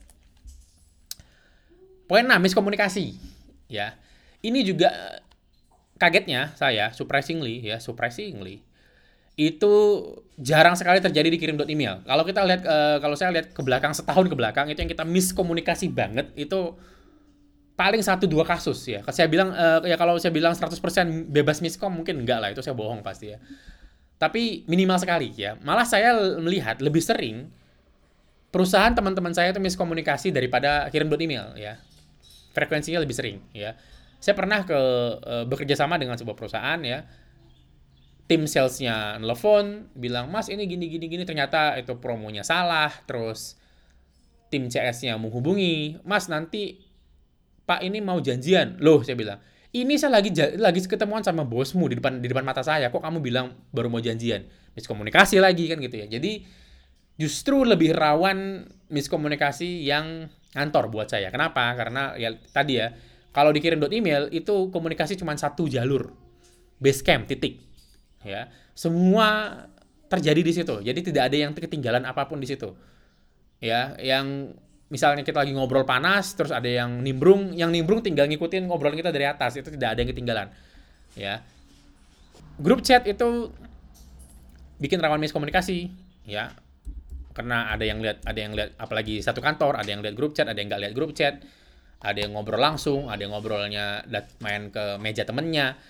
Poin 2.08 2.24
enam 2.24 2.40
miskomunikasi 2.40 3.12
ya. 3.68 3.92
Ini 4.40 4.64
juga 4.64 5.20
kagetnya 5.96 6.52
saya 6.56 6.92
surprisingly 6.92 7.64
ya 7.64 7.80
surprisingly 7.80 8.64
itu 9.36 9.72
jarang 10.40 10.72
sekali 10.80 10.96
terjadi 10.96 11.28
dikirim 11.28 11.60
dot 11.60 11.68
email. 11.68 12.00
Kalau 12.08 12.24
kita 12.24 12.40
lihat 12.40 12.64
uh, 12.64 12.96
kalau 13.04 13.20
saya 13.20 13.36
lihat 13.36 13.52
ke 13.52 13.60
belakang 13.60 13.92
setahun 13.92 14.32
ke 14.32 14.36
belakang 14.36 14.72
itu 14.72 14.80
yang 14.80 14.88
kita 14.88 15.04
miskomunikasi 15.04 15.92
banget 15.92 16.32
itu 16.40 16.72
paling 17.76 18.00
satu 18.00 18.24
dua 18.24 18.48
kasus 18.48 18.80
ya. 18.88 19.04
Saya 19.12 19.28
bilang 19.28 19.52
uh, 19.52 19.84
ya 19.84 20.00
kalau 20.00 20.16
saya 20.16 20.32
bilang 20.32 20.56
100% 20.56 20.80
bebas 21.28 21.60
miskom 21.60 21.92
mungkin 21.92 22.24
enggak 22.24 22.40
lah 22.40 22.48
itu 22.48 22.64
saya 22.64 22.72
bohong 22.72 23.04
pasti 23.04 23.36
ya. 23.36 23.38
Tapi 24.16 24.64
minimal 24.64 24.96
sekali 24.96 25.28
ya. 25.36 25.60
Malah 25.60 25.84
saya 25.84 26.16
melihat 26.40 26.80
lebih 26.80 27.04
sering 27.04 27.52
perusahaan 28.48 28.96
teman-teman 28.96 29.36
saya 29.36 29.52
itu 29.52 29.60
miskomunikasi 29.60 30.32
daripada 30.32 30.88
kirim 30.88 31.12
dot 31.12 31.20
email 31.20 31.52
ya. 31.60 31.76
Frekuensinya 32.56 33.04
lebih 33.04 33.12
sering 33.12 33.44
ya. 33.52 33.76
Saya 34.26 34.34
pernah 34.34 34.66
ke 34.66 34.74
uh, 35.22 35.46
bekerja 35.46 35.78
sama 35.78 36.02
dengan 36.02 36.18
sebuah 36.18 36.34
perusahaan 36.34 36.82
ya. 36.82 37.06
Tim 38.26 38.50
salesnya 38.50 39.22
nelfon 39.22 39.86
bilang 39.94 40.26
mas 40.34 40.50
ini 40.50 40.66
gini 40.66 40.90
gini 40.90 41.06
gini. 41.06 41.22
Ternyata 41.22 41.78
itu 41.78 41.94
promonya 42.02 42.42
salah 42.42 42.90
terus 43.06 43.54
tim 44.50 44.66
CS-nya 44.66 45.14
menghubungi 45.14 46.02
mas 46.02 46.26
nanti 46.26 46.82
pak 47.70 47.86
ini 47.86 48.02
mau 48.02 48.18
janjian. 48.18 48.82
Loh 48.82 49.06
saya 49.06 49.14
bilang 49.14 49.38
ini 49.70 49.94
saya 49.94 50.18
lagi 50.18 50.34
lagi 50.58 50.82
ketemuan 50.82 51.22
sama 51.22 51.46
bosmu 51.46 51.86
di 51.86 52.02
depan 52.02 52.18
di 52.18 52.26
depan 52.26 52.42
mata 52.42 52.66
saya. 52.66 52.90
Kok 52.90 53.06
kamu 53.06 53.22
bilang 53.22 53.54
baru 53.70 53.94
mau 53.94 54.02
janjian? 54.02 54.42
Miskomunikasi 54.74 55.38
lagi 55.38 55.70
kan 55.70 55.78
gitu 55.78 56.02
ya. 56.02 56.10
Jadi 56.10 56.42
justru 57.14 57.62
lebih 57.62 57.94
rawan 57.94 58.66
miskomunikasi 58.90 59.86
yang 59.86 60.26
ngantor 60.50 60.90
buat 60.90 61.14
saya. 61.14 61.30
Kenapa? 61.30 61.78
Karena 61.78 62.18
ya 62.18 62.34
tadi 62.50 62.82
ya 62.82 62.90
kalau 63.36 63.52
dikirim 63.52 63.76
dot 63.76 63.92
email 63.92 64.32
itu 64.32 64.72
komunikasi 64.72 65.20
cuma 65.20 65.36
satu 65.36 65.68
jalur. 65.68 66.08
Base 66.80 67.04
camp 67.04 67.28
titik. 67.28 67.60
Ya. 68.24 68.48
Semua 68.72 69.60
terjadi 70.08 70.40
di 70.40 70.52
situ. 70.56 70.80
Jadi 70.80 71.12
tidak 71.12 71.28
ada 71.28 71.36
yang 71.36 71.52
ketinggalan 71.52 72.08
apa 72.08 72.24
pun 72.24 72.40
di 72.40 72.48
situ. 72.48 72.72
Ya 73.60 73.92
yang 74.00 74.56
misalnya 74.88 75.20
kita 75.20 75.44
lagi 75.44 75.52
ngobrol 75.52 75.84
panas 75.84 76.32
terus 76.32 76.48
ada 76.48 76.64
yang 76.64 77.04
nimbrung 77.04 77.52
yang 77.52 77.68
nimbrung 77.68 78.00
tinggal 78.00 78.24
ngikutin 78.24 78.72
ngobrolan 78.72 78.96
kita 78.96 79.12
dari 79.12 79.28
atas. 79.28 79.60
Itu 79.60 79.68
tidak 79.68 79.92
ada 79.92 80.00
yang 80.00 80.10
ketinggalan. 80.16 80.48
Ya. 81.12 81.44
Grup 82.56 82.80
chat 82.80 83.04
itu 83.04 83.52
bikin 84.80 84.96
rawan 84.96 85.20
miskomunikasi. 85.20 85.92
Ya. 86.24 86.56
Karena 87.36 87.68
ada 87.68 87.84
yang 87.84 88.00
lihat 88.00 88.24
ada 88.24 88.40
yang 88.40 88.56
lihat 88.56 88.80
apalagi 88.80 89.20
satu 89.20 89.44
kantor 89.44 89.76
ada 89.76 89.92
yang 89.92 90.00
lihat 90.00 90.16
grup 90.16 90.32
chat 90.32 90.48
ada 90.48 90.56
yang 90.56 90.72
nggak 90.72 90.88
lihat 90.88 90.94
grup 90.96 91.12
chat 91.12 91.44
ada 92.00 92.18
yang 92.20 92.36
ngobrol 92.36 92.60
langsung 92.60 93.08
ada 93.08 93.20
yang 93.24 93.32
ngobrolnya 93.32 94.04
main 94.44 94.68
ke 94.68 95.00
meja 95.00 95.24
temennya. 95.24 95.80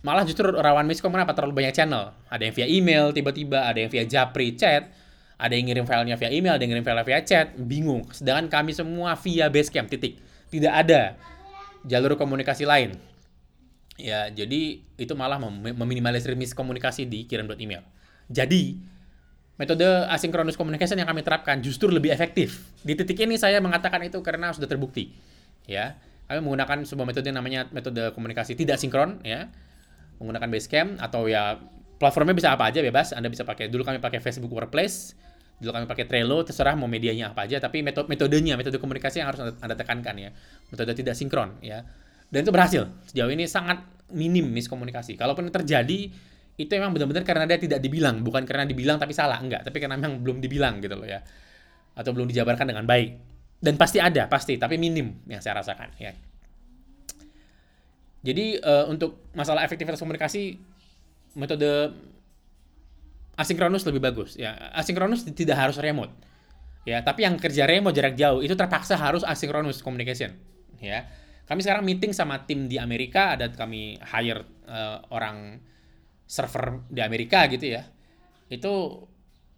Malah 0.00 0.24
justru 0.24 0.48
rawan 0.48 0.86
miskom 0.86 1.12
kenapa 1.12 1.34
terlalu 1.36 1.62
banyak 1.62 1.74
channel. 1.74 2.14
Ada 2.30 2.42
yang 2.48 2.54
via 2.54 2.68
email 2.70 3.04
tiba-tiba. 3.12 3.66
Ada 3.66 3.78
yang 3.84 3.90
via 3.90 4.04
japri 4.06 4.54
chat. 4.56 4.88
Ada 5.36 5.58
yang 5.58 5.66
ngirim 5.66 5.84
filenya 5.84 6.14
via 6.14 6.30
email 6.30 6.54
ada 6.54 6.62
yang 6.62 6.70
ngirim 6.72 6.86
filenya 6.86 7.06
via 7.06 7.20
chat. 7.26 7.46
Bingung. 7.58 8.06
Sedangkan 8.14 8.48
kami 8.48 8.72
semua 8.72 9.18
via 9.18 9.50
basecamp 9.50 9.90
titik. 9.90 10.22
Tidak 10.48 10.70
ada 10.70 11.18
jalur 11.84 12.14
komunikasi 12.14 12.62
lain. 12.64 12.96
Ya 13.98 14.30
jadi 14.32 14.80
itu 14.96 15.12
malah 15.18 15.36
mem 15.36 15.76
meminimalisir 15.76 16.32
miskomunikasi 16.38 17.04
di 17.04 17.26
kirim 17.26 17.50
email. 17.58 17.82
Jadi 18.30 18.78
metode 19.58 19.84
asynchronous 20.08 20.56
communication 20.56 20.96
yang 20.96 21.10
kami 21.10 21.26
terapkan 21.26 21.58
justru 21.60 21.90
lebih 21.90 22.14
efektif. 22.14 22.62
Di 22.80 22.94
titik 22.94 23.18
ini 23.20 23.36
saya 23.36 23.58
mengatakan 23.58 24.00
itu 24.06 24.22
karena 24.22 24.54
sudah 24.54 24.70
terbukti 24.70 25.31
ya 25.66 25.98
kami 26.26 26.42
menggunakan 26.42 26.88
sebuah 26.88 27.06
metode 27.06 27.28
yang 27.28 27.38
namanya 27.38 27.68
metode 27.70 28.10
komunikasi 28.16 28.56
tidak 28.56 28.80
sinkron 28.80 29.20
ya 29.22 29.52
menggunakan 30.22 30.48
Basecamp 30.48 31.02
atau 31.02 31.26
ya 31.26 31.58
platformnya 32.02 32.34
bisa 32.34 32.54
apa 32.54 32.70
aja 32.70 32.82
bebas. 32.82 33.14
Anda 33.14 33.30
bisa 33.30 33.42
pakai 33.42 33.70
dulu 33.70 33.82
kami 33.82 33.98
pakai 34.02 34.18
Facebook 34.18 34.50
Workplace, 34.50 35.18
dulu 35.62 35.70
kami 35.74 35.86
pakai 35.90 36.10
Trello, 36.10 36.42
terserah 36.42 36.74
mau 36.74 36.86
medianya 36.86 37.30
apa 37.30 37.46
aja, 37.46 37.62
tapi 37.62 37.82
metode 37.86 38.10
metodenya, 38.10 38.58
metode 38.58 38.82
komunikasi 38.82 39.22
yang 39.22 39.30
harus 39.30 39.54
Anda 39.62 39.78
tekankan 39.78 40.14
ya. 40.18 40.30
Metode 40.70 40.94
tidak 40.98 41.14
sinkron 41.14 41.58
ya. 41.62 41.86
Dan 42.26 42.42
itu 42.42 42.50
berhasil. 42.50 42.90
Sejauh 43.06 43.30
ini 43.30 43.44
sangat 43.46 43.86
minim 44.10 44.50
miskomunikasi. 44.50 45.14
Kalaupun 45.14 45.46
terjadi 45.54 46.10
itu 46.52 46.70
memang 46.74 46.92
benar-benar 46.92 47.22
karena 47.24 47.44
dia 47.46 47.56
tidak 47.62 47.78
dibilang, 47.78 48.20
bukan 48.26 48.44
karena 48.44 48.66
dibilang 48.66 48.96
tapi 48.98 49.14
salah, 49.14 49.40
enggak, 49.40 49.64
tapi 49.64 49.78
karena 49.80 49.96
memang 49.96 50.20
belum 50.20 50.42
dibilang 50.42 50.82
gitu 50.82 50.98
loh 50.98 51.06
ya. 51.06 51.22
Atau 51.92 52.16
belum 52.16 52.26
dijabarkan 52.26 52.66
dengan 52.66 52.88
baik. 52.88 53.31
Dan 53.62 53.78
pasti 53.78 54.02
ada, 54.02 54.26
pasti, 54.26 54.58
tapi 54.58 54.74
minim 54.74 55.22
yang 55.30 55.38
saya 55.38 55.62
rasakan 55.62 55.94
ya. 55.94 56.10
Jadi 58.22 58.58
uh, 58.58 58.90
untuk 58.90 59.30
masalah 59.34 59.62
efektivitas 59.62 60.02
komunikasi 60.02 60.58
metode 61.38 61.94
asinkronus 63.38 63.86
lebih 63.86 64.02
bagus 64.02 64.34
ya. 64.38 64.70
Asinkronus 64.74 65.26
tidak 65.30 65.58
harus 65.58 65.78
remote. 65.78 66.10
Ya, 66.82 66.98
tapi 67.06 67.22
yang 67.22 67.38
kerja 67.38 67.62
remote 67.62 67.94
jarak 67.94 68.18
jauh 68.18 68.42
itu 68.42 68.58
terpaksa 68.58 68.98
harus 68.98 69.22
asinkronus 69.22 69.82
communication 69.82 70.34
ya. 70.82 71.06
Kami 71.46 71.62
sekarang 71.62 71.86
meeting 71.86 72.14
sama 72.14 72.42
tim 72.46 72.66
di 72.66 72.78
Amerika, 72.78 73.34
ada 73.34 73.50
kami 73.50 73.98
hire 74.02 74.42
uh, 74.66 75.02
orang 75.14 75.62
server 76.26 76.82
di 76.90 77.02
Amerika 77.02 77.46
gitu 77.50 77.78
ya. 77.78 77.86
Itu 78.50 79.06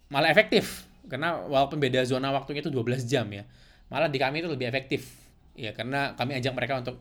malah 0.09 0.29
efektif 0.29 0.85
karena 1.05 1.45
walaupun 1.45 1.77
beda 1.77 2.01
zona 2.05 2.33
waktunya 2.33 2.61
itu 2.65 2.73
12 2.73 3.05
jam 3.09 3.25
ya. 3.29 3.45
Malah 3.89 4.09
di 4.09 4.17
kami 4.17 4.41
itu 4.41 4.49
lebih 4.49 4.65
efektif 4.69 5.25
ya 5.55 5.71
karena 5.71 6.17
kami 6.19 6.35
ajak 6.35 6.51
mereka 6.51 6.83
untuk 6.83 6.99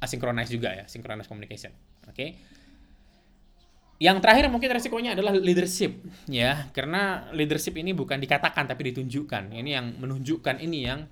asynchronous 0.00 0.48
juga 0.48 0.72
ya, 0.72 0.84
synchronous 0.88 1.28
communication. 1.28 1.70
Oke. 2.08 2.14
Okay? 2.16 2.30
Yang 4.00 4.24
terakhir 4.24 4.48
mungkin 4.48 4.72
resikonya 4.72 5.12
adalah 5.12 5.36
leadership 5.36 5.92
ya, 6.24 6.72
karena 6.72 7.28
leadership 7.36 7.76
ini 7.76 7.92
bukan 7.92 8.16
dikatakan 8.16 8.64
tapi 8.64 8.90
ditunjukkan. 8.92 9.52
Ini 9.52 9.70
yang 9.76 9.86
menunjukkan 10.00 10.56
ini 10.56 10.78
yang 10.88 11.04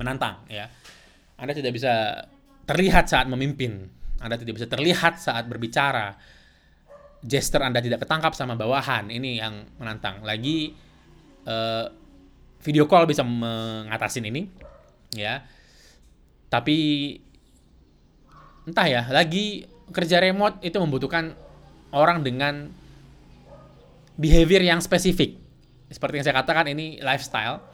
menantang 0.00 0.48
ya. 0.48 0.72
Anda 1.36 1.52
tidak 1.52 1.76
bisa 1.76 2.24
terlihat 2.64 3.12
saat 3.12 3.28
memimpin. 3.28 3.92
Anda 4.24 4.40
tidak 4.40 4.56
bisa 4.56 4.68
terlihat 4.72 5.20
saat 5.20 5.44
berbicara. 5.52 6.16
Gesture 7.20 7.60
Anda 7.60 7.84
tidak 7.84 8.08
ketangkap 8.08 8.32
sama 8.32 8.56
bawahan. 8.56 9.12
Ini 9.12 9.44
yang 9.44 9.76
menantang. 9.76 10.24
Lagi 10.24 10.72
uh, 11.44 11.92
video 12.60 12.84
call 12.84 13.08
bisa 13.08 13.24
mengatasin 13.24 14.28
ini 14.28 14.46
ya. 15.16 15.44
Tapi 16.50 16.76
entah 18.68 18.86
ya 18.86 19.02
lagi 19.08 19.64
kerja 19.90 20.20
remote 20.22 20.60
itu 20.62 20.76
membutuhkan 20.76 21.34
orang 21.90 22.22
dengan 22.22 22.70
behavior 24.20 24.62
yang 24.62 24.78
spesifik. 24.84 25.40
Seperti 25.90 26.22
yang 26.22 26.24
saya 26.30 26.36
katakan 26.44 26.70
ini 26.70 27.02
lifestyle 27.02 27.64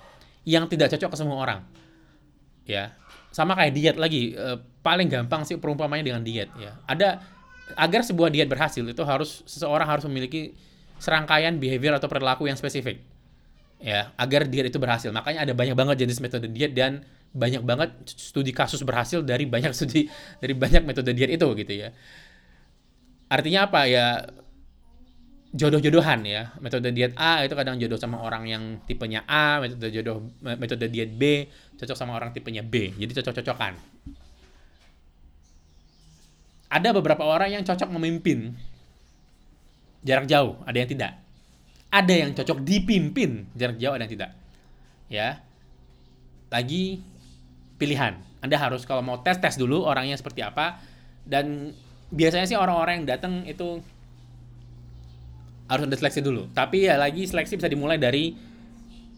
yang 0.46 0.70
tidak 0.70 0.94
cocok 0.94 1.11
ke 1.12 1.16
semua 1.18 1.37
orang 1.37 1.61
ya. 2.64 2.94
Sama 3.35 3.53
kayak 3.53 3.72
diet 3.77 3.96
lagi 4.01 4.33
e, 4.33 4.57
paling 4.81 5.12
gampang 5.12 5.44
sih 5.44 5.61
perumpamannya 5.61 6.07
dengan 6.07 6.22
diet 6.25 6.49
ya. 6.57 6.79
Ada 6.88 7.20
agar 7.77 8.07
sebuah 8.07 8.31
diet 8.31 8.49
berhasil 8.49 8.81
itu 8.81 9.03
harus 9.03 9.42
seseorang 9.44 9.90
harus 9.90 10.07
memiliki 10.07 10.55
serangkaian 10.96 11.59
behavior 11.61 11.99
atau 11.99 12.09
perilaku 12.09 12.49
yang 12.49 12.57
spesifik 12.57 13.03
ya 13.76 14.10
agar 14.16 14.48
diet 14.48 14.72
itu 14.72 14.80
berhasil 14.80 15.12
makanya 15.12 15.44
ada 15.44 15.52
banyak 15.52 15.76
banget 15.76 16.06
jenis 16.06 16.18
metode 16.24 16.48
diet 16.48 16.72
dan 16.72 17.04
banyak 17.36 17.60
banget 17.60 17.92
studi 18.08 18.56
kasus 18.56 18.80
berhasil 18.80 19.20
dari 19.20 19.44
banyak 19.44 19.72
studi 19.76 20.08
dari 20.40 20.56
banyak 20.56 20.88
metode 20.88 21.12
diet 21.12 21.36
itu 21.36 21.46
gitu 21.52 21.72
ya. 21.76 21.92
Artinya 23.28 23.68
apa 23.68 23.84
ya? 23.84 24.24
Jodoh-jodohan 25.56 26.20
ya. 26.24 26.52
Metode 26.60 26.92
diet 26.92 27.12
A 27.16 27.44
itu 27.44 27.52
kadang 27.52 27.76
jodoh 27.80 28.00
sama 28.00 28.20
orang 28.24 28.48
yang 28.48 28.62
tipenya 28.88 29.24
A, 29.28 29.60
metode 29.60 29.88
jodoh 29.92 30.32
metode 30.40 30.88
diet 30.88 31.12
B 31.12 31.48
cocok 31.76 31.96
sama 31.96 32.16
orang 32.16 32.32
tipenya 32.32 32.64
B. 32.64 32.96
Jadi 32.96 33.12
cocok-cocokan. 33.20 33.76
Ada 36.66 36.90
beberapa 36.92 37.22
orang 37.22 37.54
yang 37.56 37.62
cocok 37.62 37.88
memimpin 37.94 38.52
jarak 40.02 40.26
jauh, 40.26 40.58
ada 40.66 40.76
yang 40.76 40.90
tidak. 40.90 41.25
Ada 41.90 42.12
yang 42.12 42.31
cocok 42.37 42.59
dipimpin 42.66 43.46
jarak 43.57 43.79
jauh, 43.81 43.94
ada 43.94 44.05
yang 44.05 44.12
tidak. 44.12 44.31
Ya. 45.07 45.40
Lagi 46.51 47.01
pilihan. 47.81 48.18
Anda 48.40 48.57
harus 48.61 48.85
kalau 48.85 49.03
mau 49.03 49.20
tes 49.22 49.38
tes 49.40 49.57
dulu 49.59 49.83
orangnya 49.83 50.14
seperti 50.14 50.44
apa 50.44 50.79
dan 51.27 51.75
biasanya 52.14 52.46
sih 52.46 52.59
orang-orang 52.59 53.03
yang 53.03 53.07
datang 53.18 53.42
itu 53.49 53.83
harus 55.66 55.85
ada 55.87 55.96
seleksi 55.99 56.22
dulu. 56.22 56.46
Tapi 56.55 56.87
ya 56.87 56.94
lagi 56.94 57.27
seleksi 57.27 57.59
bisa 57.59 57.66
dimulai 57.66 57.99
dari 57.99 58.35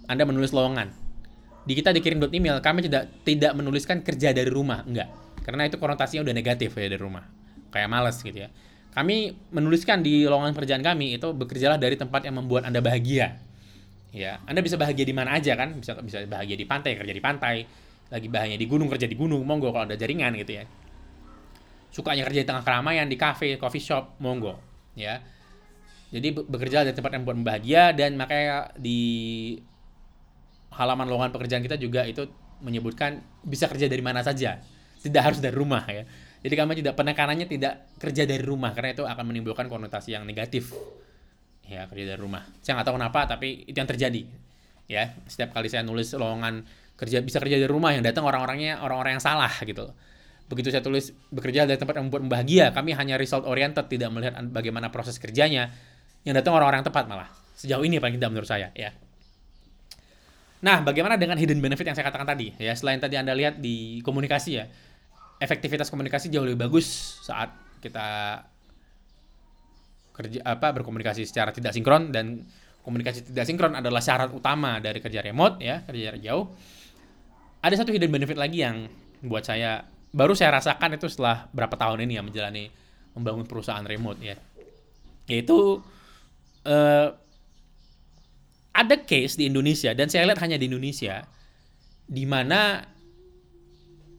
Anda 0.08 0.24
menulis 0.24 0.56
lowongan. 0.56 0.88
Di 1.68 1.76
kita 1.76 1.92
dikirim 1.92 2.16
dot 2.16 2.32
email, 2.32 2.64
kami 2.64 2.88
tidak 2.88 3.12
tidak 3.28 3.52
menuliskan 3.52 4.00
kerja 4.00 4.32
dari 4.32 4.48
rumah, 4.48 4.80
enggak. 4.88 5.12
Karena 5.44 5.68
itu 5.68 5.76
konotasinya 5.76 6.24
udah 6.24 6.32
negatif 6.32 6.72
ya 6.72 6.88
dari 6.88 7.00
rumah. 7.00 7.28
Kayak 7.68 7.88
males 7.92 8.16
gitu 8.24 8.48
ya. 8.48 8.48
Kami 8.92 9.36
menuliskan 9.54 10.02
di 10.02 10.26
lowongan 10.26 10.56
pekerjaan 10.56 10.82
kami 10.82 11.16
itu 11.16 11.28
bekerjalah 11.30 11.78
dari 11.78 11.94
tempat 11.94 12.26
yang 12.26 12.40
membuat 12.40 12.66
Anda 12.66 12.82
bahagia. 12.82 13.38
Ya, 14.10 14.40
Anda 14.48 14.64
bisa 14.64 14.80
bahagia 14.80 15.04
di 15.04 15.14
mana 15.14 15.36
aja 15.36 15.54
kan? 15.54 15.76
Bisa 15.78 15.94
bisa 16.00 16.24
bahagia 16.24 16.56
di 16.56 16.64
pantai, 16.64 16.96
kerja 16.96 17.12
di 17.12 17.22
pantai, 17.22 17.56
lagi 18.08 18.28
bahannya 18.28 18.56
di 18.56 18.66
gunung 18.66 18.88
kerja 18.88 19.04
di 19.04 19.16
gunung 19.16 19.44
monggo 19.44 19.68
kalau 19.68 19.84
ada 19.84 19.96
jaringan 19.96 20.32
gitu 20.40 20.60
ya 20.60 20.64
sukanya 21.92 22.24
kerja 22.28 22.44
di 22.44 22.48
tengah 22.48 22.64
keramaian 22.64 23.08
di 23.08 23.16
cafe 23.16 23.56
coffee 23.60 23.84
shop 23.84 24.16
monggo 24.20 24.56
ya 24.96 25.20
Jadi 26.08 26.32
be- 26.32 26.48
bekerja 26.48 26.88
dari 26.88 26.96
tempat 26.96 27.12
yang 27.12 27.28
membuat 27.28 27.44
bahagia 27.44 27.92
dan 27.92 28.16
makanya 28.16 28.72
di 28.80 29.00
halaman 30.72 31.04
lowongan 31.04 31.36
pekerjaan 31.36 31.60
kita 31.60 31.76
juga 31.76 32.08
itu 32.08 32.24
menyebutkan 32.64 33.20
bisa 33.44 33.68
kerja 33.68 33.92
dari 33.92 34.00
mana 34.00 34.24
saja, 34.24 34.56
tidak 35.04 35.22
harus 35.22 35.38
dari 35.44 35.52
rumah 35.52 35.84
ya. 35.84 36.08
Jadi 36.38 36.54
kami 36.54 36.72
tidak 36.78 36.94
penekanannya 36.94 37.46
tidak 37.50 37.98
kerja 37.98 38.22
dari 38.22 38.42
rumah 38.42 38.70
karena 38.70 38.94
itu 38.94 39.02
akan 39.02 39.24
menimbulkan 39.26 39.66
konotasi 39.66 40.14
yang 40.14 40.22
negatif. 40.22 40.70
Ya, 41.66 41.84
kerja 41.90 42.14
dari 42.14 42.20
rumah. 42.20 42.46
Saya 42.62 42.78
nggak 42.78 42.86
tahu 42.86 42.96
kenapa 42.96 43.20
tapi 43.26 43.66
itu 43.66 43.76
yang 43.76 43.90
terjadi. 43.90 44.22
Ya, 44.88 45.12
setiap 45.28 45.52
kali 45.52 45.68
saya 45.68 45.84
nulis 45.84 46.14
lowongan 46.16 46.64
kerja 46.98 47.20
bisa 47.22 47.38
kerja 47.38 47.60
dari 47.60 47.70
rumah 47.70 47.92
yang 47.94 48.02
datang 48.02 48.24
orang-orangnya 48.24 48.80
orang-orang 48.80 49.18
yang 49.18 49.24
salah 49.24 49.52
gitu. 49.62 49.92
Begitu 50.48 50.72
saya 50.72 50.80
tulis 50.80 51.12
bekerja 51.28 51.68
dari 51.68 51.76
tempat 51.76 52.00
yang 52.00 52.08
membuat 52.08 52.24
bahagia, 52.24 52.72
kami 52.72 52.96
hanya 52.96 53.20
result 53.20 53.44
oriented, 53.44 53.84
tidak 53.84 54.08
melihat 54.08 54.40
bagaimana 54.48 54.88
proses 54.88 55.20
kerjanya. 55.20 55.68
Yang 56.24 56.40
datang 56.42 56.56
orang-orang 56.56 56.82
tepat 56.82 57.04
malah. 57.04 57.28
Sejauh 57.52 57.84
ini 57.84 58.00
paling 58.00 58.16
tidak 58.16 58.32
menurut 58.32 58.48
saya, 58.48 58.72
ya. 58.72 58.96
Nah, 60.58 60.82
bagaimana 60.82 61.20
dengan 61.20 61.38
hidden 61.38 61.60
benefit 61.62 61.86
yang 61.86 61.94
saya 61.94 62.08
katakan 62.08 62.26
tadi? 62.26 62.56
Ya, 62.58 62.72
selain 62.74 62.98
tadi 62.98 63.14
Anda 63.14 63.36
lihat 63.36 63.60
di 63.60 64.00
komunikasi 64.02 64.50
ya, 64.56 64.66
efektivitas 65.38 65.90
komunikasi 65.90 66.30
jauh 66.30 66.46
lebih 66.46 66.66
bagus 66.68 67.18
saat 67.22 67.54
kita 67.78 68.42
kerja 70.18 70.42
apa 70.42 70.74
berkomunikasi 70.74 71.22
secara 71.22 71.54
tidak 71.54 71.70
sinkron 71.70 72.10
dan 72.10 72.42
komunikasi 72.82 73.22
tidak 73.30 73.46
sinkron 73.46 73.78
adalah 73.78 74.02
syarat 74.02 74.34
utama 74.34 74.82
dari 74.82 74.98
kerja 74.98 75.22
remote 75.22 75.62
ya, 75.62 75.86
kerja 75.86 76.10
jarak 76.10 76.22
jauh. 76.26 76.50
Ada 77.62 77.84
satu 77.84 77.94
hidden 77.94 78.10
benefit 78.10 78.34
lagi 78.34 78.66
yang 78.66 78.90
buat 79.22 79.46
saya 79.46 79.86
baru 80.10 80.34
saya 80.34 80.58
rasakan 80.58 80.98
itu 80.98 81.06
setelah 81.06 81.46
berapa 81.54 81.74
tahun 81.78 82.02
ini 82.06 82.18
ya 82.18 82.22
menjalani 82.26 82.64
membangun 83.14 83.46
perusahaan 83.46 83.86
remote 83.86 84.18
ya. 84.18 84.34
Yaitu 85.30 85.78
uh, 86.66 87.08
ada 88.74 88.96
case 89.06 89.38
di 89.38 89.50
Indonesia 89.50 89.94
dan 89.94 90.10
saya 90.10 90.26
lihat 90.26 90.42
hanya 90.42 90.58
di 90.58 90.66
Indonesia 90.66 91.26
di 92.08 92.24
mana 92.24 92.82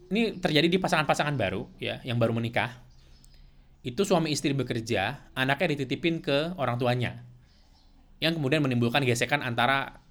ini 0.10 0.41
terjadi 0.41 0.65
di 0.65 0.78
pasangan-pasangan 0.82 1.38
baru 1.38 1.69
ya 1.78 2.02
yang 2.02 2.17
baru 2.17 2.34
menikah. 2.34 2.74
Itu 3.86 4.04
suami 4.04 4.34
istri 4.34 4.52
bekerja 4.52 5.32
anaknya 5.38 5.78
dititipin 5.78 6.19
ke 6.19 6.58
orang 6.58 6.82
tuanya. 6.82 7.24
Yang 8.19 8.41
kemudian 8.41 8.60
menimbulkan 8.65 9.06
gesekan 9.08 9.39
antara 9.39 10.02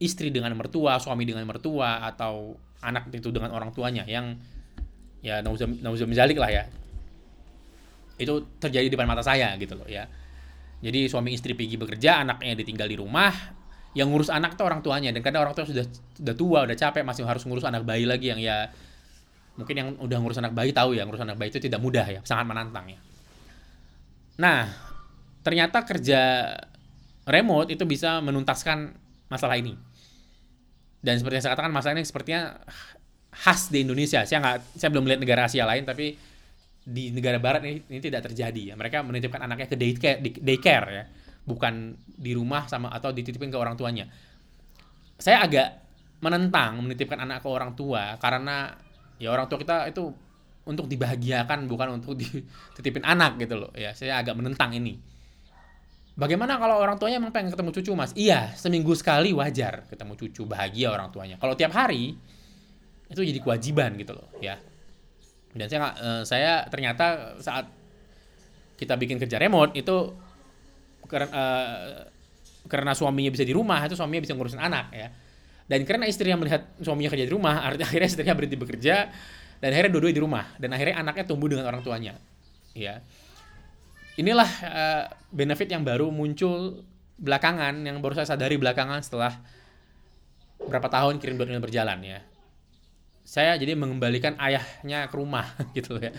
istri 0.00 0.32
dengan 0.32 0.56
mertua 0.56 0.96
suami 0.98 1.28
dengan 1.28 1.44
mertua 1.44 2.02
atau 2.08 2.56
anak 2.80 3.12
itu 3.12 3.28
dengan 3.28 3.52
orang 3.52 3.70
tuanya 3.76 4.08
yang 4.08 4.40
ya 5.20 5.44
nauzul 5.44 6.08
lah 6.40 6.50
ya. 6.50 6.64
Itu 8.16 8.48
terjadi 8.56 8.88
di 8.88 8.92
depan 8.96 9.06
mata 9.06 9.20
saya 9.20 9.52
gitu 9.60 9.76
loh 9.76 9.86
ya. 9.86 10.08
Jadi 10.80 11.12
suami 11.12 11.36
istri 11.36 11.52
pergi 11.52 11.76
bekerja 11.76 12.24
anaknya 12.24 12.56
ditinggal 12.56 12.88
di 12.88 12.96
rumah 12.96 13.32
yang 13.92 14.08
ngurus 14.08 14.32
anak 14.32 14.56
itu 14.56 14.64
orang 14.64 14.80
tuanya. 14.80 15.12
Dan 15.12 15.20
kadang 15.20 15.44
orang 15.44 15.52
tua 15.52 15.68
sudah 15.68 15.84
sudah 16.16 16.34
tua 16.34 16.58
udah 16.64 16.76
capek 16.76 17.04
masih 17.04 17.28
harus 17.28 17.44
ngurus 17.44 17.68
anak 17.68 17.84
bayi 17.84 18.08
lagi 18.08 18.32
yang 18.32 18.40
ya 18.40 18.72
mungkin 19.60 19.76
yang 19.76 19.88
udah 20.00 20.18
ngurus 20.24 20.40
anak 20.40 20.56
bayi 20.56 20.72
tahu 20.72 20.96
ya 20.96 21.04
ngurus 21.04 21.20
anak 21.20 21.36
bayi 21.36 21.52
itu 21.52 21.60
tidak 21.60 21.84
mudah 21.84 22.08
ya 22.08 22.20
sangat 22.24 22.48
menantang 22.48 22.88
ya. 22.88 23.00
Nah 24.40 24.72
ternyata 25.44 25.84
kerja 25.84 26.52
remote 27.28 27.68
itu 27.70 27.84
bisa 27.84 28.24
menuntaskan 28.24 28.96
masalah 29.28 29.60
ini. 29.60 29.76
Dan 31.00 31.16
seperti 31.16 31.40
yang 31.40 31.44
saya 31.44 31.52
katakan 31.56 31.72
masalah 31.72 31.94
ini 31.96 32.04
sepertinya 32.04 32.60
khas 33.32 33.70
di 33.72 33.84
Indonesia. 33.84 34.24
Saya 34.24 34.38
nggak 34.42 34.56
saya 34.76 34.88
belum 34.92 35.04
melihat 35.06 35.20
negara 35.22 35.40
Asia 35.48 35.64
lain 35.64 35.84
tapi 35.84 36.16
di 36.80 37.12
negara 37.12 37.36
Barat 37.38 37.62
ini, 37.64 37.84
ini 37.86 38.00
tidak 38.00 38.32
terjadi 38.32 38.72
ya. 38.72 38.74
Mereka 38.74 39.04
menitipkan 39.04 39.40
anaknya 39.44 39.68
ke 39.68 39.76
daycare, 39.76 40.18
daycare 40.20 40.88
ya. 40.90 41.04
Bukan 41.44 41.96
di 42.20 42.36
rumah 42.36 42.68
sama 42.68 42.92
atau 42.92 43.12
dititipin 43.14 43.48
ke 43.48 43.56
orang 43.56 43.78
tuanya. 43.78 44.08
Saya 45.16 45.44
agak 45.44 45.68
menentang 46.20 46.84
menitipkan 46.84 47.16
anak 47.16 47.40
ke 47.40 47.48
orang 47.48 47.72
tua 47.72 48.20
karena 48.20 48.76
ya 49.20 49.28
orang 49.30 49.46
tua 49.46 49.60
kita 49.60 49.86
itu 49.92 50.10
untuk 50.64 50.88
dibahagiakan 50.88 51.68
bukan 51.68 52.00
untuk 52.00 52.16
dititipin 52.20 53.04
anak 53.04 53.36
gitu 53.36 53.60
loh. 53.60 53.70
Ya 53.76 53.92
saya 53.92 54.18
agak 54.18 54.34
menentang 54.34 54.72
ini. 54.72 54.96
Bagaimana 56.18 56.60
kalau 56.60 56.76
orang 56.76 57.00
tuanya 57.00 57.22
emang 57.22 57.32
pengen 57.32 57.52
ketemu 57.52 57.70
cucu 57.70 57.90
mas? 57.94 58.12
Iya 58.18 58.52
seminggu 58.58 58.92
sekali 58.98 59.30
wajar 59.32 59.86
ketemu 59.88 60.12
cucu 60.16 60.42
bahagia 60.48 60.90
orang 60.90 61.12
tuanya. 61.12 61.36
Kalau 61.36 61.54
tiap 61.54 61.70
hari 61.76 62.16
itu 63.10 63.20
jadi 63.20 63.40
kewajiban 63.40 63.94
gitu 64.00 64.16
loh 64.16 64.28
ya. 64.40 64.58
Dan 65.54 65.66
saya 65.68 65.80
uh, 65.96 66.22
saya 66.24 66.64
ternyata 66.68 67.36
saat 67.40 67.68
kita 68.80 68.96
bikin 68.96 69.20
kerja 69.20 69.36
remote 69.36 69.76
itu 69.76 69.96
karena 71.04 71.28
uh, 71.28 72.04
karena 72.70 72.92
suaminya 72.94 73.34
bisa 73.34 73.42
di 73.42 73.50
rumah 73.50 73.82
itu 73.82 73.98
suaminya 73.98 74.22
bisa 74.22 74.32
ngurusin 74.38 74.62
anak 74.62 74.94
ya 74.94 75.08
dan 75.70 75.86
karena 75.86 76.10
istri 76.10 76.26
yang 76.26 76.42
melihat 76.42 76.66
suaminya 76.82 77.14
kerja 77.14 77.30
di 77.30 77.32
rumah, 77.32 77.62
akhirnya 77.70 78.10
istrinya 78.10 78.34
berhenti 78.34 78.58
bekerja 78.58 79.06
dan 79.62 79.68
akhirnya 79.70 79.94
dua-duanya 79.94 80.16
di 80.18 80.24
rumah 80.26 80.44
dan 80.58 80.74
akhirnya 80.74 80.98
anaknya 80.98 81.24
tumbuh 81.30 81.46
dengan 81.46 81.70
orang 81.70 81.86
tuanya. 81.86 82.18
Ya. 82.74 83.06
Inilah 84.18 84.50
uh, 84.66 85.04
benefit 85.30 85.70
yang 85.70 85.86
baru 85.86 86.10
muncul 86.10 86.82
belakangan 87.22 87.86
yang 87.86 88.02
baru 88.02 88.18
saya 88.18 88.34
sadari 88.34 88.58
belakangan 88.58 88.98
setelah 89.06 89.38
berapa 90.58 90.90
tahun 90.90 91.22
kirim 91.22 91.38
email 91.38 91.62
berjalan 91.62 92.02
ya. 92.02 92.18
Saya 93.22 93.54
jadi 93.54 93.78
mengembalikan 93.78 94.34
ayahnya 94.42 95.06
ke 95.06 95.14
rumah 95.14 95.54
gitu 95.78 96.02
ya. 96.02 96.10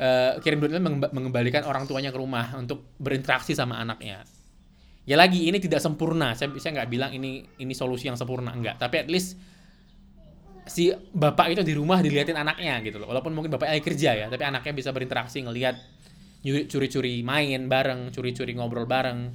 Uh, 0.00 0.42
kirim 0.42 0.58
email 0.66 0.82
mengembalikan 1.14 1.62
orang 1.62 1.86
tuanya 1.86 2.10
ke 2.10 2.18
rumah 2.18 2.58
untuk 2.58 2.90
berinteraksi 2.98 3.54
sama 3.54 3.78
anaknya 3.78 4.26
ya 5.10 5.18
lagi 5.18 5.50
ini 5.50 5.58
tidak 5.58 5.82
sempurna. 5.82 6.38
Saya 6.38 6.54
saya 6.62 6.78
nggak 6.78 6.88
bilang 6.88 7.10
ini 7.10 7.42
ini 7.58 7.74
solusi 7.74 8.06
yang 8.06 8.14
sempurna. 8.14 8.54
Enggak 8.54 8.78
tapi 8.78 9.02
at 9.02 9.10
least 9.10 9.34
si 10.70 10.94
bapak 10.94 11.50
itu 11.58 11.66
di 11.66 11.74
rumah 11.74 11.98
diliatin 11.98 12.38
anaknya 12.38 12.78
gitu 12.86 13.02
loh. 13.02 13.10
Walaupun 13.10 13.34
mungkin 13.34 13.50
bapaknya 13.50 13.82
kerja 13.82 14.10
ya 14.14 14.26
tapi 14.30 14.46
anaknya 14.46 14.70
bisa 14.70 14.94
berinteraksi 14.94 15.42
ngelihat 15.42 15.74
curi-curi 16.46 17.26
main 17.26 17.66
bareng 17.66 18.14
curi-curi 18.14 18.54
ngobrol 18.54 18.86
bareng 18.86 19.34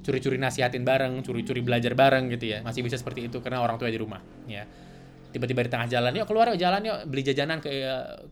curi-curi 0.00 0.40
nasihatin 0.40 0.82
bareng 0.82 1.20
curi-curi 1.20 1.60
belajar 1.60 1.92
bareng 1.92 2.32
gitu 2.32 2.56
ya. 2.56 2.64
Masih 2.64 2.80
bisa 2.80 2.96
seperti 2.96 3.28
itu 3.28 3.44
karena 3.44 3.60
orang 3.60 3.76
tua 3.76 3.92
di 3.92 4.00
rumah 4.00 4.24
ya. 4.48 4.64
Tiba-tiba 5.30 5.68
di 5.68 5.70
tengah 5.70 5.86
jalan 5.86 6.16
yuk 6.16 6.24
keluar 6.24 6.48
yuk 6.48 6.58
jalan 6.58 6.80
yuk 6.80 6.98
beli 7.12 7.22
jajanan 7.28 7.60
ke 7.60 7.68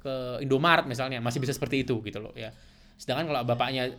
ke 0.01 0.41
Indomaret 0.41 0.89
misalnya. 0.89 1.21
Masih 1.21 1.37
bisa 1.37 1.53
seperti 1.53 1.85
itu 1.85 2.01
gitu 2.01 2.17
loh 2.17 2.33
ya. 2.33 2.49
Sedangkan 2.97 3.29
kalau 3.29 3.45
bapaknya 3.45 3.93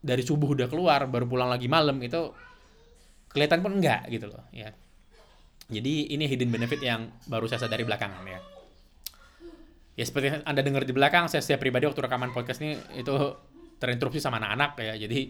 dari 0.00 0.22
subuh 0.22 0.54
udah 0.54 0.68
keluar 0.70 1.08
baru 1.08 1.26
pulang 1.26 1.50
lagi 1.50 1.66
malam 1.66 1.98
itu 2.02 2.30
kelihatan 3.32 3.60
pun 3.60 3.76
enggak 3.76 4.08
gitu 4.08 4.32
loh 4.32 4.44
ya. 4.54 4.72
Jadi 5.66 6.14
ini 6.14 6.24
hidden 6.30 6.48
benefit 6.48 6.78
yang 6.78 7.10
baru 7.26 7.50
saya 7.50 7.66
sadari 7.66 7.82
belakangan 7.82 8.22
ya. 8.22 8.40
Ya 9.96 10.04
seperti 10.04 10.44
anda 10.44 10.62
dengar 10.62 10.86
di 10.86 10.94
belakang 10.94 11.26
saya 11.26 11.42
setiap 11.42 11.64
pribadi 11.64 11.88
waktu 11.90 11.98
rekaman 12.04 12.30
podcast 12.30 12.62
ini 12.62 12.78
itu 12.94 13.12
terinterupsi 13.82 14.22
sama 14.22 14.38
anak-anak 14.38 14.78
ya. 14.78 14.94
Jadi 14.94 15.20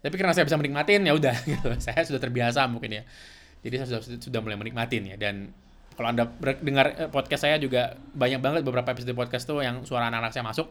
tapi 0.00 0.14
karena 0.16 0.32
saya 0.36 0.44
bisa 0.48 0.56
menikmatin 0.60 1.00
ya 1.06 1.12
udah 1.16 1.36
gitu. 1.50 1.68
Saya 1.80 2.04
sudah 2.04 2.20
terbiasa 2.20 2.68
mungkin 2.68 3.00
ya. 3.00 3.02
Jadi 3.64 3.74
saya 3.80 3.86
sudah 3.88 4.20
sudah 4.20 4.40
mulai 4.44 4.60
menikmatin 4.60 5.10
ya. 5.10 5.16
Dan 5.16 5.48
kalau 5.96 6.12
anda 6.12 6.28
dengar 6.60 6.86
eh, 6.96 7.08
podcast 7.08 7.48
saya 7.48 7.56
juga 7.56 7.96
banyak 8.12 8.40
banget 8.40 8.60
beberapa 8.64 8.92
episode 8.92 9.16
podcast 9.16 9.48
tuh 9.48 9.64
yang 9.64 9.84
suara 9.88 10.12
anak-anak 10.12 10.32
saya 10.32 10.44
masuk 10.44 10.68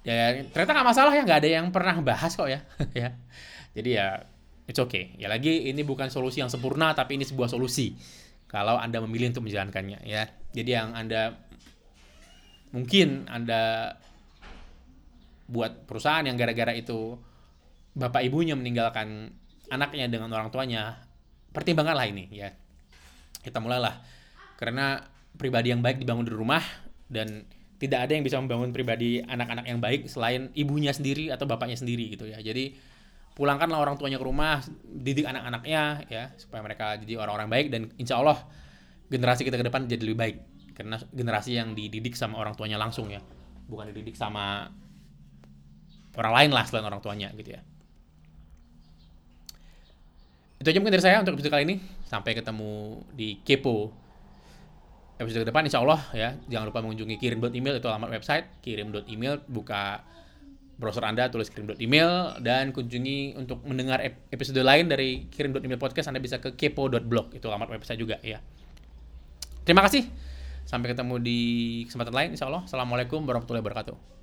ya 0.00 0.32
ternyata 0.48 0.72
nggak 0.80 0.88
masalah 0.96 1.12
ya 1.12 1.22
nggak 1.28 1.40
ada 1.44 1.50
yang 1.60 1.66
pernah 1.68 1.96
bahas 2.00 2.32
kok 2.32 2.48
ya 2.48 2.64
ya. 3.06 3.16
Jadi 3.76 3.90
ya 3.94 4.24
it's 4.66 4.80
okay. 4.80 5.14
Ya 5.20 5.30
lagi 5.30 5.70
ini 5.70 5.82
bukan 5.86 6.10
solusi 6.10 6.42
yang 6.42 6.50
sempurna 6.50 6.94
tapi 6.96 7.20
ini 7.20 7.24
sebuah 7.26 7.50
solusi. 7.50 7.94
Kalau 8.50 8.78
anda 8.78 8.98
memilih 8.98 9.30
untuk 9.30 9.46
menjalankannya 9.46 10.02
ya. 10.02 10.26
Jadi 10.50 10.70
yang 10.70 10.94
anda 10.98 11.38
mungkin 12.74 13.26
anda 13.30 13.94
buat 15.50 15.86
perusahaan 15.86 16.22
yang 16.22 16.38
gara-gara 16.38 16.70
itu 16.70 17.18
bapak 17.94 18.22
ibunya 18.22 18.54
meninggalkan 18.54 19.34
anaknya 19.66 20.06
dengan 20.06 20.30
orang 20.30 20.50
tuanya 20.50 20.98
pertimbangkanlah 21.54 22.06
ini 22.10 22.24
ya. 22.30 22.50
Kita 23.42 23.62
mulailah. 23.62 24.02
Karena 24.58 25.00
pribadi 25.34 25.72
yang 25.72 25.80
baik 25.80 26.02
dibangun 26.02 26.26
di 26.26 26.34
rumah 26.34 26.60
dan 27.08 27.46
tidak 27.80 28.04
ada 28.04 28.12
yang 28.12 28.24
bisa 28.24 28.36
membangun 28.36 28.76
pribadi 28.76 29.24
anak-anak 29.24 29.64
yang 29.64 29.80
baik 29.80 30.04
selain 30.04 30.52
ibunya 30.52 30.92
sendiri 30.92 31.32
atau 31.32 31.48
bapaknya 31.48 31.80
sendiri 31.80 32.12
gitu 32.12 32.28
ya. 32.28 32.36
Jadi 32.44 32.76
pulangkanlah 33.32 33.80
orang 33.80 33.96
tuanya 33.96 34.20
ke 34.20 34.26
rumah, 34.28 34.60
didik 34.84 35.24
anak-anaknya 35.24 36.04
ya 36.12 36.28
supaya 36.36 36.60
mereka 36.60 37.00
jadi 37.00 37.16
orang-orang 37.16 37.48
baik 37.48 37.66
dan 37.72 37.88
insya 37.96 38.20
Allah 38.20 38.36
generasi 39.08 39.48
kita 39.48 39.56
ke 39.56 39.64
depan 39.64 39.88
jadi 39.88 40.04
lebih 40.04 40.20
baik 40.20 40.36
karena 40.76 41.00
generasi 41.08 41.56
yang 41.56 41.72
dididik 41.72 42.12
sama 42.20 42.36
orang 42.36 42.52
tuanya 42.52 42.76
langsung 42.76 43.08
ya, 43.08 43.24
bukan 43.64 43.88
dididik 43.96 44.14
sama 44.14 44.68
orang 46.20 46.32
lain 46.36 46.50
lah 46.52 46.68
selain 46.68 46.84
orang 46.84 47.00
tuanya 47.00 47.32
gitu 47.32 47.56
ya. 47.56 47.64
Itu 50.60 50.68
aja 50.68 50.76
mungkin 50.76 50.92
dari 50.92 51.04
saya 51.04 51.24
untuk 51.24 51.40
episode 51.40 51.56
kali 51.56 51.64
ini. 51.64 51.76
Sampai 52.04 52.36
ketemu 52.36 53.00
di 53.16 53.40
Kepo 53.40 53.96
episode 55.20 55.44
ke 55.44 55.48
depan 55.52 55.68
insya 55.68 55.84
Allah 55.84 56.00
ya 56.16 56.34
jangan 56.48 56.72
lupa 56.72 56.80
mengunjungi 56.80 57.20
kirim 57.20 57.44
email 57.52 57.76
itu 57.76 57.86
alamat 57.86 58.08
website 58.16 58.48
kirim 58.64 58.88
email 59.06 59.44
buka 59.44 60.00
browser 60.80 61.04
Anda, 61.04 61.28
tulis 61.28 61.52
kirim.email, 61.52 62.40
dan 62.40 62.72
kunjungi 62.72 63.36
untuk 63.36 63.60
mendengar 63.68 64.00
episode 64.32 64.64
lain 64.64 64.88
dari 64.88 65.28
kirim.email 65.28 65.76
podcast, 65.76 66.08
Anda 66.08 66.24
bisa 66.24 66.40
ke 66.40 66.56
kepo.blog, 66.56 67.36
itu 67.36 67.44
alamat 67.44 67.68
website 67.76 68.00
juga 68.00 68.16
ya. 68.24 68.40
Terima 69.68 69.84
kasih, 69.84 70.08
sampai 70.64 70.96
ketemu 70.96 71.20
di 71.20 71.38
kesempatan 71.84 72.16
lain 72.16 72.28
insya 72.32 72.48
Allah. 72.48 72.64
Assalamualaikum 72.64 73.20
warahmatullahi 73.28 73.60
wabarakatuh. 73.60 74.19